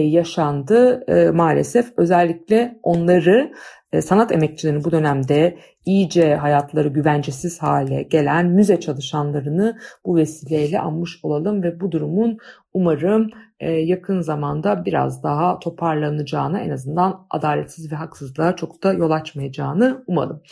yaşandı 0.05 1.05
maalesef. 1.35 1.93
Özellikle 1.97 2.79
onları 2.83 3.53
sanat 4.01 4.33
emekçilerinin 4.33 4.85
bu 4.85 4.93
dönemde 4.93 5.59
iyice 5.85 6.35
hayatları 6.35 6.89
güvencesiz 6.89 7.63
hale 7.63 8.03
gelen 8.03 8.47
müze 8.47 8.81
çalışanlarını 8.81 9.79
bu 10.07 10.17
vesileyle 10.17 10.81
anmış 10.81 11.19
olalım 11.23 11.63
ve 11.63 11.81
bu 11.81 11.93
durumun 11.93 12.39
umarım 12.75 13.31
yakın 13.67 14.21
zamanda 14.21 14.85
biraz 14.85 15.23
daha 15.23 15.59
toparlanacağını 15.59 16.61
en 16.61 16.71
azından 16.71 17.27
adaletsiz 17.31 17.93
ve 17.93 17.97
haksızlığa 17.97 18.57
çok 18.57 18.83
da 18.83 18.93
yol 18.93 19.11
açmayacağını 19.11 20.05
umalım. 20.07 20.43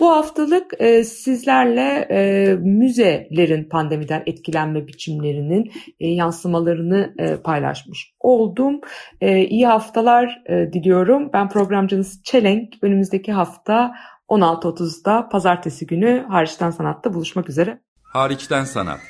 Bu 0.00 0.10
haftalık 0.10 0.72
e, 0.78 1.04
sizlerle 1.04 2.06
e, 2.10 2.54
müzelerin 2.54 3.64
pandemiden 3.64 4.22
etkilenme 4.26 4.86
biçimlerinin 4.86 5.72
yansımalarını 6.00 7.14
paylaşmış 7.44 8.12
oldum. 8.20 8.80
İyi 9.22 9.66
haftalar 9.66 10.42
diliyorum. 10.48 11.30
Ben 11.32 11.48
programcınız 11.48 12.22
Çelenk. 12.22 12.74
Önümüzdeki 12.82 13.32
hafta 13.32 13.94
16.30'da 14.28 15.28
pazartesi 15.28 15.86
günü 15.86 16.26
Hariçten 16.28 16.70
Sanat'ta 16.70 17.14
buluşmak 17.14 17.48
üzere. 17.48 17.80
Hariçten 18.02 18.64
Sanat 18.64 19.00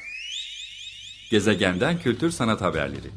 Gezegenden 1.30 1.98
Kültür 1.98 2.30
Sanat 2.30 2.60
Haberleri. 2.60 3.10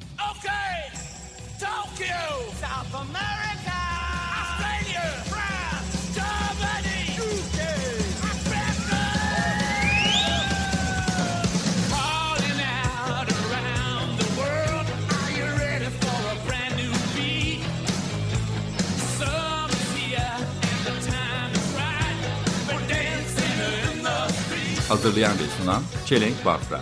Hazırlayan 24.90 25.34
ve 25.34 25.44
sunan 25.58 25.84
Çelenk 26.06 26.46
Bafra. 26.46 26.82